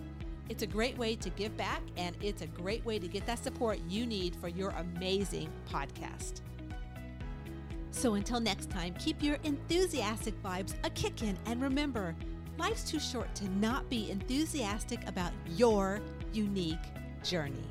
It's 0.47 0.61
a 0.61 0.67
great 0.67 0.97
way 0.97 1.15
to 1.15 1.29
give 1.31 1.57
back, 1.57 1.81
and 1.97 2.15
it's 2.21 2.43
a 2.43 2.47
great 2.47 2.85
way 2.85 2.99
to 2.99 3.07
get 3.07 3.25
that 3.25 3.43
support 3.43 3.79
you 3.89 4.05
need 4.05 4.35
for 4.35 4.47
your 4.47 4.69
amazing 4.71 5.49
podcast. 5.69 6.41
So 7.89 8.13
until 8.13 8.39
next 8.39 8.69
time, 8.69 8.93
keep 8.99 9.23
your 9.23 9.37
enthusiastic 9.43 10.39
vibes 10.43 10.75
a 10.83 10.89
kickin', 10.91 11.37
and 11.45 11.61
remember, 11.61 12.15
life's 12.59 12.83
too 12.83 12.99
short 12.99 13.33
to 13.35 13.49
not 13.57 13.89
be 13.89 14.11
enthusiastic 14.11 15.07
about 15.07 15.31
your 15.55 15.99
unique 16.31 16.77
journey. 17.23 17.65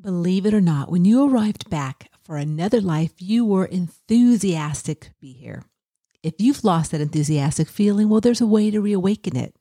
Believe 0.00 0.46
it 0.46 0.54
or 0.54 0.60
not, 0.60 0.90
when 0.90 1.04
you 1.04 1.28
arrived 1.28 1.68
back 1.68 2.10
for 2.22 2.36
another 2.36 2.80
life, 2.80 3.12
you 3.18 3.44
were 3.44 3.64
enthusiastic 3.64 5.00
to 5.00 5.10
be 5.20 5.32
here. 5.32 5.64
If 6.26 6.40
you've 6.40 6.64
lost 6.64 6.90
that 6.90 7.00
enthusiastic 7.00 7.68
feeling, 7.68 8.08
well, 8.08 8.20
there's 8.20 8.40
a 8.40 8.48
way 8.48 8.72
to 8.72 8.80
reawaken 8.80 9.36
it. 9.36 9.54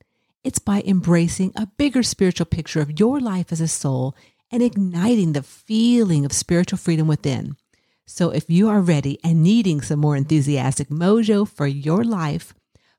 It's 0.43 0.57
by 0.57 0.81
embracing 0.81 1.51
a 1.55 1.67
bigger 1.67 2.01
spiritual 2.01 2.47
picture 2.47 2.81
of 2.81 2.99
your 2.99 3.19
life 3.19 3.51
as 3.51 3.61
a 3.61 3.67
soul 3.67 4.15
and 4.49 4.63
igniting 4.63 5.33
the 5.33 5.43
feeling 5.43 6.25
of 6.25 6.33
spiritual 6.33 6.79
freedom 6.79 7.07
within. 7.07 7.55
So, 8.07 8.31
if 8.31 8.49
you 8.49 8.67
are 8.67 8.81
ready 8.81 9.19
and 9.23 9.43
needing 9.43 9.79
some 9.81 9.99
more 9.99 10.15
enthusiastic 10.15 10.89
mojo 10.89 11.47
for 11.47 11.67
your 11.67 12.03
life, 12.03 12.55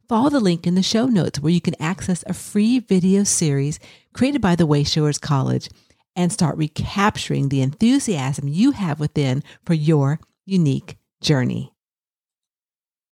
follow 0.08 0.30
the 0.30 0.38
link 0.38 0.64
in 0.64 0.76
the 0.76 0.80
show 0.80 1.06
notes 1.06 1.40
where 1.40 1.52
you 1.52 1.60
can 1.60 1.74
access 1.82 2.22
a 2.28 2.34
free 2.34 2.78
video 2.78 3.24
series 3.24 3.80
created 4.12 4.40
by 4.40 4.54
the 4.54 4.68
Wayshowers 4.68 5.20
College 5.20 5.70
and 6.14 6.32
start 6.32 6.56
recapturing 6.56 7.48
the 7.48 7.62
enthusiasm 7.62 8.46
you 8.46 8.70
have 8.70 9.00
within 9.00 9.42
for 9.64 9.74
your 9.74 10.20
unique 10.44 10.98
journey. 11.20 11.72